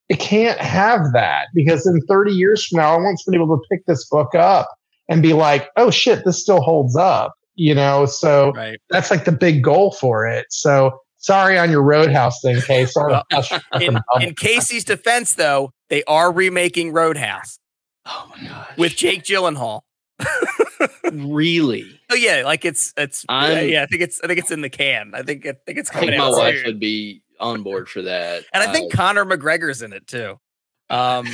[0.10, 3.64] it can't have that because in 30 years from now, I want somebody able to
[3.72, 4.70] pick this book up
[5.10, 7.34] and be like, oh shit, this still holds up.
[7.58, 8.78] You know, so right.
[8.90, 10.46] that's like the big goal for it.
[10.50, 12.94] So sorry on your Roadhouse thing, Case.
[12.96, 13.24] Well,
[13.80, 17.60] in, in Casey's defense, though, they are remaking Roadhouse.
[18.06, 18.68] Oh my god!
[18.78, 19.82] With Jake Gyllenhaal.
[21.12, 22.00] really?
[22.10, 23.84] Oh yeah, like it's it's I'm, yeah.
[23.84, 25.14] I think it's I think it's in the can.
[25.14, 26.10] I think I think it's coming.
[26.10, 29.26] I think my wife would be on board for that, and I think uh, Conor
[29.26, 30.40] McGregor's in it too.
[30.90, 31.28] Um,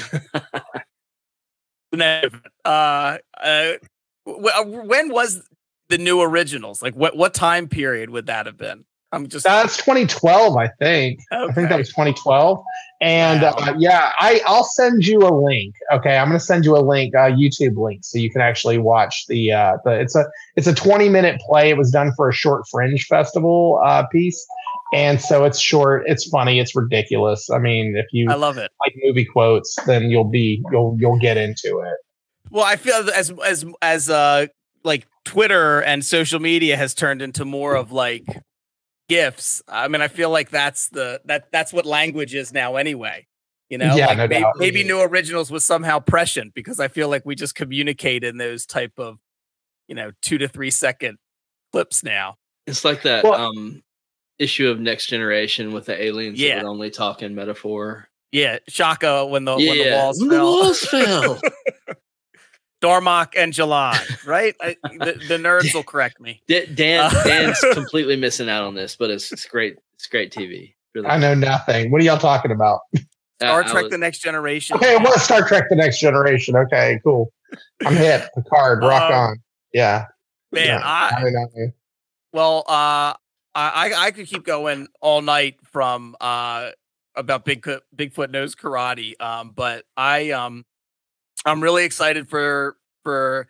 [1.93, 3.73] uh, uh,
[4.25, 5.47] when was
[5.89, 6.81] the new originals?
[6.81, 8.85] Like what what time period would that have been?
[9.13, 11.19] I'm just that's 2012, I think.
[11.31, 11.51] Okay.
[11.51, 12.63] I think that was 2012.
[13.01, 13.55] And wow.
[13.57, 15.75] uh, yeah, I I'll send you a link.
[15.91, 18.77] Okay, I'm going to send you a link, a YouTube link, so you can actually
[18.77, 19.99] watch the uh, the.
[19.99, 21.69] It's a it's a 20 minute play.
[21.69, 24.45] It was done for a short Fringe festival uh, piece,
[24.93, 26.03] and so it's short.
[26.05, 26.59] It's funny.
[26.59, 27.49] It's ridiculous.
[27.49, 31.19] I mean, if you I love it like movie quotes, then you'll be you'll you'll
[31.19, 31.97] get into it.
[32.51, 34.45] Well, I feel as as as uh
[34.83, 38.25] like Twitter and social media has turned into more of like
[39.11, 39.61] gifs.
[39.67, 43.27] I mean, I feel like that's the that that's what language is now anyway.
[43.69, 47.09] You know, yeah, like no maybe, maybe, new originals was somehow prescient because I feel
[47.09, 49.17] like we just communicate in those type of,
[49.87, 51.17] you know, two to three second
[51.71, 52.35] clips now.
[52.67, 53.83] It's like that well, um
[54.39, 56.55] issue of Next Generation with the aliens yeah.
[56.55, 58.07] that would only talk in metaphor.
[58.31, 59.69] Yeah, Shaka when the yeah.
[59.69, 60.39] when the walls when fell.
[60.39, 61.41] The walls fell.
[62.81, 64.55] Darmok and Jalad, right?
[64.59, 66.41] I, the, the, nerds will correct me.
[66.47, 69.77] Dan uh, Dan's completely missing out on this, but it's, it's great.
[69.93, 70.73] It's great TV.
[70.93, 71.91] Really I know nothing.
[71.91, 72.81] What are y'all talking about?
[73.39, 74.75] Star uh, Trek: was, The Next Generation.
[74.75, 76.55] Okay, it was Star Trek: The Next Generation.
[76.55, 77.31] Okay, cool.
[77.85, 78.27] I'm hit.
[78.35, 79.43] Picard, rock uh, on.
[79.73, 80.05] Yeah,
[80.51, 80.67] man.
[80.67, 81.73] Yeah, I, I
[82.33, 83.13] well, uh,
[83.55, 86.71] I I could keep going all night from uh
[87.15, 89.19] about Bigfoot Bigfoot knows karate.
[89.21, 90.65] Um, but I um
[91.45, 93.47] I'm really excited for for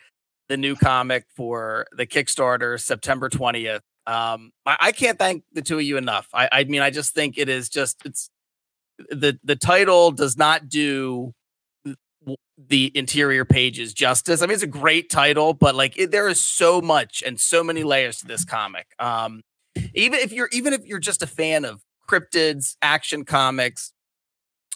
[0.49, 3.81] the new comic for the Kickstarter September 20th.
[4.07, 6.27] Um, I, I, can't thank the two of you enough.
[6.33, 8.29] I, I mean, I just think it is just it's
[9.09, 11.33] the the title does not do
[12.57, 14.41] the interior pages justice.
[14.41, 17.63] I mean, it's a great title, but like it, there is so much and so
[17.63, 18.87] many layers to this comic.
[18.99, 19.41] Um,
[19.93, 23.93] even if you're even if you're just a fan of cryptids, action comics,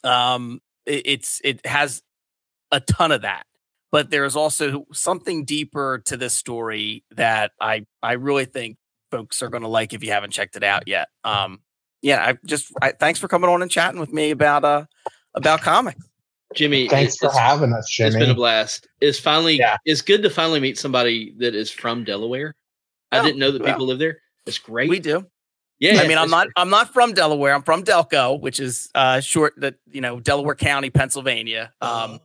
[0.04, 2.02] um, it, it's it has
[2.76, 3.46] a ton of that.
[3.92, 8.78] But there's also something deeper to this story that I I really think
[9.10, 11.08] folks are going to like if you haven't checked it out yet.
[11.24, 11.62] Um,
[12.02, 14.86] yeah, I just I, thanks for coming on and chatting with me about uh
[15.34, 16.04] about comics.
[16.54, 18.08] Jimmy, thanks for having us, Jimmy.
[18.08, 18.88] It's been a blast.
[19.00, 19.78] It's finally yeah.
[19.86, 22.54] it's good to finally meet somebody that is from Delaware.
[23.12, 24.20] I oh, didn't know that well, people live there.
[24.46, 24.90] It's great.
[24.90, 25.26] We do.
[25.80, 26.48] Yeah, I mean, I'm not.
[26.48, 26.54] Great.
[26.58, 27.54] I'm not from Delaware.
[27.54, 29.54] I'm from Delco, which is uh, short.
[29.58, 31.74] That you know, Delaware County, Pennsylvania.
[31.82, 32.25] Um, oh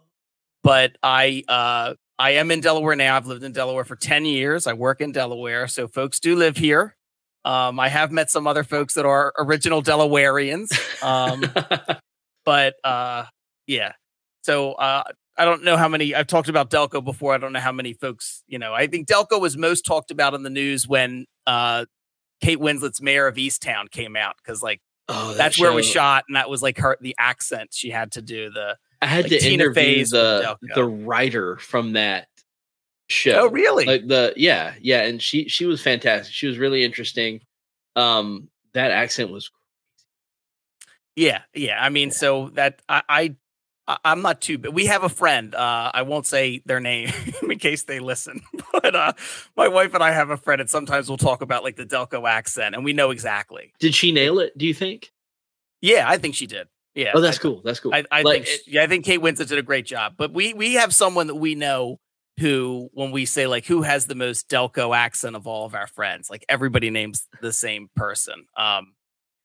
[0.62, 3.16] but I uh, I am in Delaware now.
[3.16, 4.66] I've lived in Delaware for 10 years.
[4.66, 5.66] I work in Delaware.
[5.68, 6.96] So folks do live here.
[7.44, 10.70] Um, I have met some other folks that are original Delawareans.
[11.02, 11.42] Um,
[12.44, 13.24] but uh,
[13.66, 13.92] yeah.
[14.42, 15.04] So uh,
[15.38, 17.32] I don't know how many I've talked about Delco before.
[17.32, 20.34] I don't know how many folks, you know, I think Delco was most talked about
[20.34, 21.86] in the news when uh,
[22.42, 24.82] Kate Winslet's Mare of Easttown came out because like
[25.12, 27.90] Oh, that that's where it was shot, and that was like her the accent she
[27.90, 28.48] had to do.
[28.50, 32.28] The I had like to Tina interview the the writer from that
[33.08, 33.32] show.
[33.46, 33.86] oh really?
[33.86, 36.32] Like the yeah yeah, and she she was fantastic.
[36.34, 37.40] She was really interesting.
[37.96, 39.50] Um, that accent was
[41.16, 41.82] Yeah, yeah.
[41.82, 43.34] I mean, so that I, I
[43.88, 45.54] I- I'm not too but we have a friend.
[45.54, 47.10] Uh I won't say their name
[47.42, 48.42] in case they listen.
[48.72, 49.12] But uh
[49.56, 52.28] my wife and I have a friend and sometimes we'll talk about like the Delco
[52.30, 53.72] accent and we know exactly.
[53.80, 54.56] Did she nail it?
[54.56, 55.10] Do you think?
[55.80, 56.68] Yeah, I think she did.
[56.94, 57.12] Yeah.
[57.14, 57.62] Oh, that's I, cool.
[57.64, 57.94] That's cool.
[57.94, 60.14] I, I Like, think yeah, I think Kate Winslet did a great job.
[60.16, 61.98] But we we have someone that we know
[62.38, 65.86] who when we say like who has the most Delco accent of all of our
[65.86, 68.46] friends, like everybody names the same person.
[68.56, 68.94] Um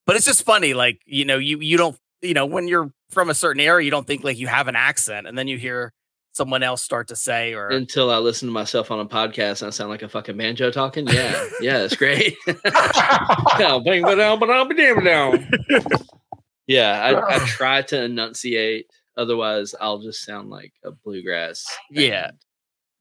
[0.06, 3.30] but it's just funny, like, you know, you you don't you know, when you're from
[3.30, 5.94] a certain area, you don't think like you have an accent, and then you hear
[6.32, 9.68] someone else start to say or until I listen to myself on a podcast and
[9.68, 11.08] I sound like a fucking banjo talking.
[11.08, 12.36] Yeah, yeah, it's great.
[13.58, 13.80] Yeah.
[16.68, 18.88] Yeah, I, I try to enunciate.
[19.18, 21.66] Otherwise, I'll just sound like a bluegrass.
[21.90, 22.32] Yeah.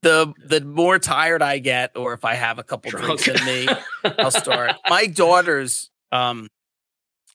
[0.02, 3.20] the the more tired I get, or if I have a couple Drunk.
[3.20, 3.68] drinks in me,
[4.18, 4.72] I'll start.
[4.88, 6.48] My daughters, um,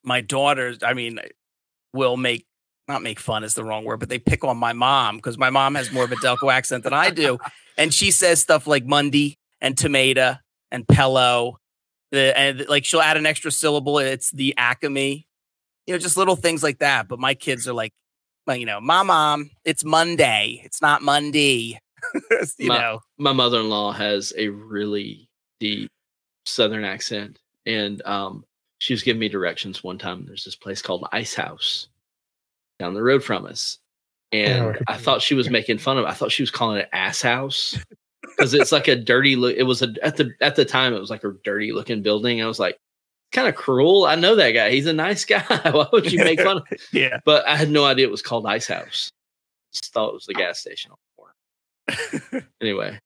[0.03, 1.19] my daughters, I mean,
[1.93, 2.45] will make
[2.87, 5.49] not make fun is the wrong word, but they pick on my mom because my
[5.49, 7.37] mom has more of a Delco accent than I do,
[7.77, 10.35] and she says stuff like Monday and tomato
[10.71, 11.57] and pillow,
[12.11, 13.99] the and like she'll add an extra syllable.
[13.99, 15.27] It's the acme,
[15.89, 17.07] you know, just little things like that.
[17.07, 17.91] But my kids are like,
[18.45, 21.79] well, you know, my mom, it's Monday, it's not Monday,
[22.59, 22.99] you My- know.
[23.17, 25.27] my mother-in-law has a really
[25.59, 25.89] deep
[26.45, 28.43] southern accent and um
[28.79, 31.89] she was giving me directions one time there's this place called ice house
[32.79, 33.77] down the road from us
[34.31, 37.21] and i thought she was making fun of i thought she was calling it ass
[37.21, 37.77] house
[38.21, 40.99] because it's like a dirty look it was a at the at the time it
[40.99, 42.77] was like a dirty looking building i was like
[43.31, 46.39] kind of cruel i know that guy he's a nice guy why would you make
[46.41, 46.77] fun of him?
[46.91, 47.19] Yeah.
[47.25, 49.11] but i had no idea it was called ice house
[49.73, 50.97] just thought it was the gas station on
[52.31, 52.99] the corner anyway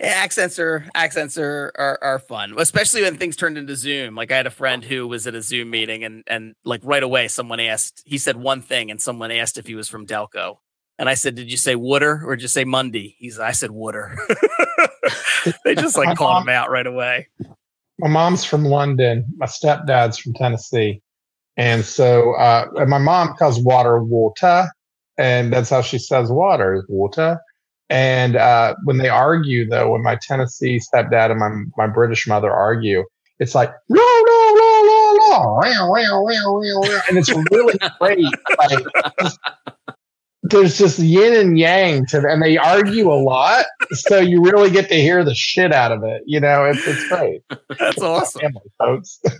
[0.00, 4.14] Yeah, accents are accents are, are are fun, especially when things turned into Zoom.
[4.14, 7.02] Like I had a friend who was at a Zoom meeting, and and like right
[7.02, 8.02] away, someone asked.
[8.06, 10.58] He said one thing, and someone asked if he was from Delco,
[11.00, 13.72] and I said, "Did you say Wooder or did you say Monday?" He's, I said
[13.72, 14.16] Wooder.
[15.64, 17.26] they just like called him out right away.
[17.98, 19.24] My mom's from London.
[19.36, 21.02] My stepdad's from Tennessee,
[21.56, 24.70] and so uh, and my mom calls water water,
[25.18, 27.38] and that's how she says water is water.
[27.90, 32.52] And uh, when they argue, though, when my Tennessee stepdad and my my British mother
[32.52, 33.04] argue,
[33.38, 35.60] it's like no no no no no,
[37.08, 38.24] and it's really great.
[38.58, 39.34] Like,
[40.50, 44.70] there's just yin and yang to them, and they argue a lot, so you really
[44.70, 46.22] get to hear the shit out of it.
[46.26, 47.42] You know, it's it's great
[47.78, 48.40] That's awesome.
[48.40, 49.20] family, folks.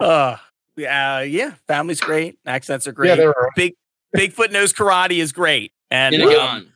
[0.00, 0.36] Uh,
[0.76, 1.54] yeah, yeah.
[1.66, 2.38] Family's great.
[2.46, 3.08] Accents are great.
[3.08, 3.50] Yeah, there are.
[3.56, 3.74] Big
[4.16, 6.72] Bigfoot knows karate is great, and um.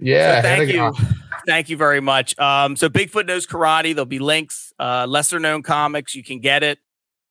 [0.00, 0.92] Yeah, So thank you.
[1.46, 2.38] Thank you very much.
[2.38, 3.94] Um, so Bigfoot knows karate.
[3.94, 6.14] There'll be links, uh, lesser known comics.
[6.14, 6.78] You can get it.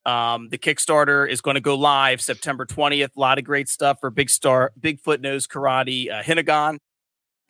[0.08, 3.16] Um, the Kickstarter is going to go live September 20th.
[3.16, 6.78] A lot of great stuff for Big Star, Bigfoot Knows karate, uh, Hinagon.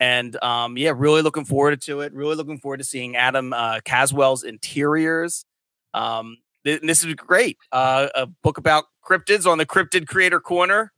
[0.00, 2.12] And um, yeah, really looking forward to it.
[2.12, 5.44] Really looking forward to seeing Adam uh, Caswell's interiors.
[5.94, 7.58] Um, th- this is great.
[7.70, 10.92] Uh, a book about cryptids on the Cryptid Creator Corner.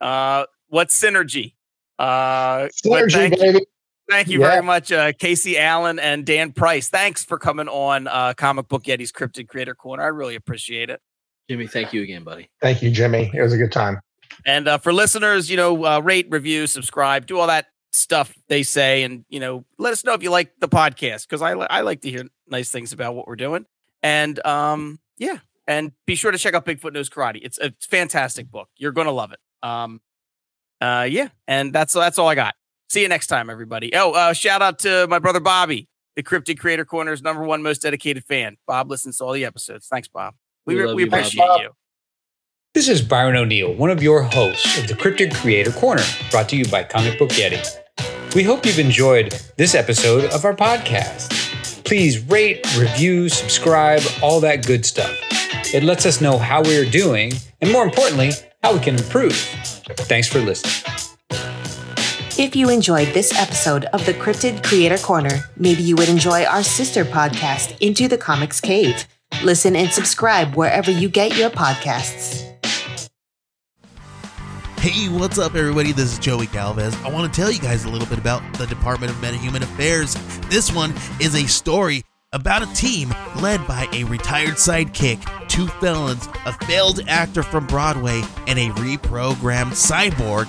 [0.00, 1.54] Uh, what's synergy?
[1.98, 3.66] Uh, Synergy, baby.
[4.10, 4.50] Thank you Yeah.
[4.50, 6.88] very much, uh, Casey Allen and Dan Price.
[6.88, 10.02] Thanks for coming on uh, Comic Book Yeti's Cryptid Creator Corner.
[10.02, 11.00] I really appreciate it.
[11.48, 12.48] Jimmy, thank you again, buddy.
[12.60, 13.30] Thank you, Jimmy.
[13.34, 14.00] It was a good time.
[14.46, 18.62] And uh, for listeners, you know, uh, rate, review, subscribe, do all that stuff they
[18.62, 21.66] say, and you know, let us know if you like the podcast because I li-
[21.68, 23.66] I like to hear nice things about what we're doing.
[24.02, 27.40] And um, yeah, and be sure to check out Bigfoot Knows Karate.
[27.42, 28.68] It's a fantastic book.
[28.76, 29.40] You're gonna love it.
[29.62, 30.00] Um,
[30.80, 32.54] uh, yeah, and that's that's all I got.
[32.90, 33.94] See you next time, everybody.
[33.94, 37.82] Oh, uh, shout out to my brother Bobby, the Cryptid Creator Corner's number one most
[37.82, 38.56] dedicated fan.
[38.66, 39.86] Bob listens to all the episodes.
[39.86, 40.34] Thanks, Bob.
[40.66, 41.18] We, We we, love you, Bob.
[41.20, 41.60] appreciate Bob.
[41.60, 41.70] you.
[42.74, 46.56] This is Byron O'Neill, one of your hosts of the Cryptid Creator Corner, brought to
[46.56, 47.64] you by Comic Book Yeti.
[48.34, 51.84] We hope you've enjoyed this episode of our podcast.
[51.84, 55.16] Please rate, review, subscribe, all that good stuff.
[55.72, 58.32] It lets us know how we are doing, and more importantly,
[58.64, 59.34] how we can improve.
[59.36, 60.96] Thanks for listening.
[62.40, 66.62] If you enjoyed this episode of the Cryptid Creator Corner, maybe you would enjoy our
[66.62, 69.06] sister podcast, Into the Comics Cave.
[69.44, 72.40] Listen and subscribe wherever you get your podcasts.
[74.78, 75.92] Hey, what's up, everybody?
[75.92, 76.96] This is Joey Galvez.
[77.04, 80.14] I want to tell you guys a little bit about the Department of Metahuman Affairs.
[80.48, 83.12] This one is a story about a team
[83.42, 89.72] led by a retired sidekick, two felons, a failed actor from Broadway, and a reprogrammed
[89.72, 90.48] cyborg.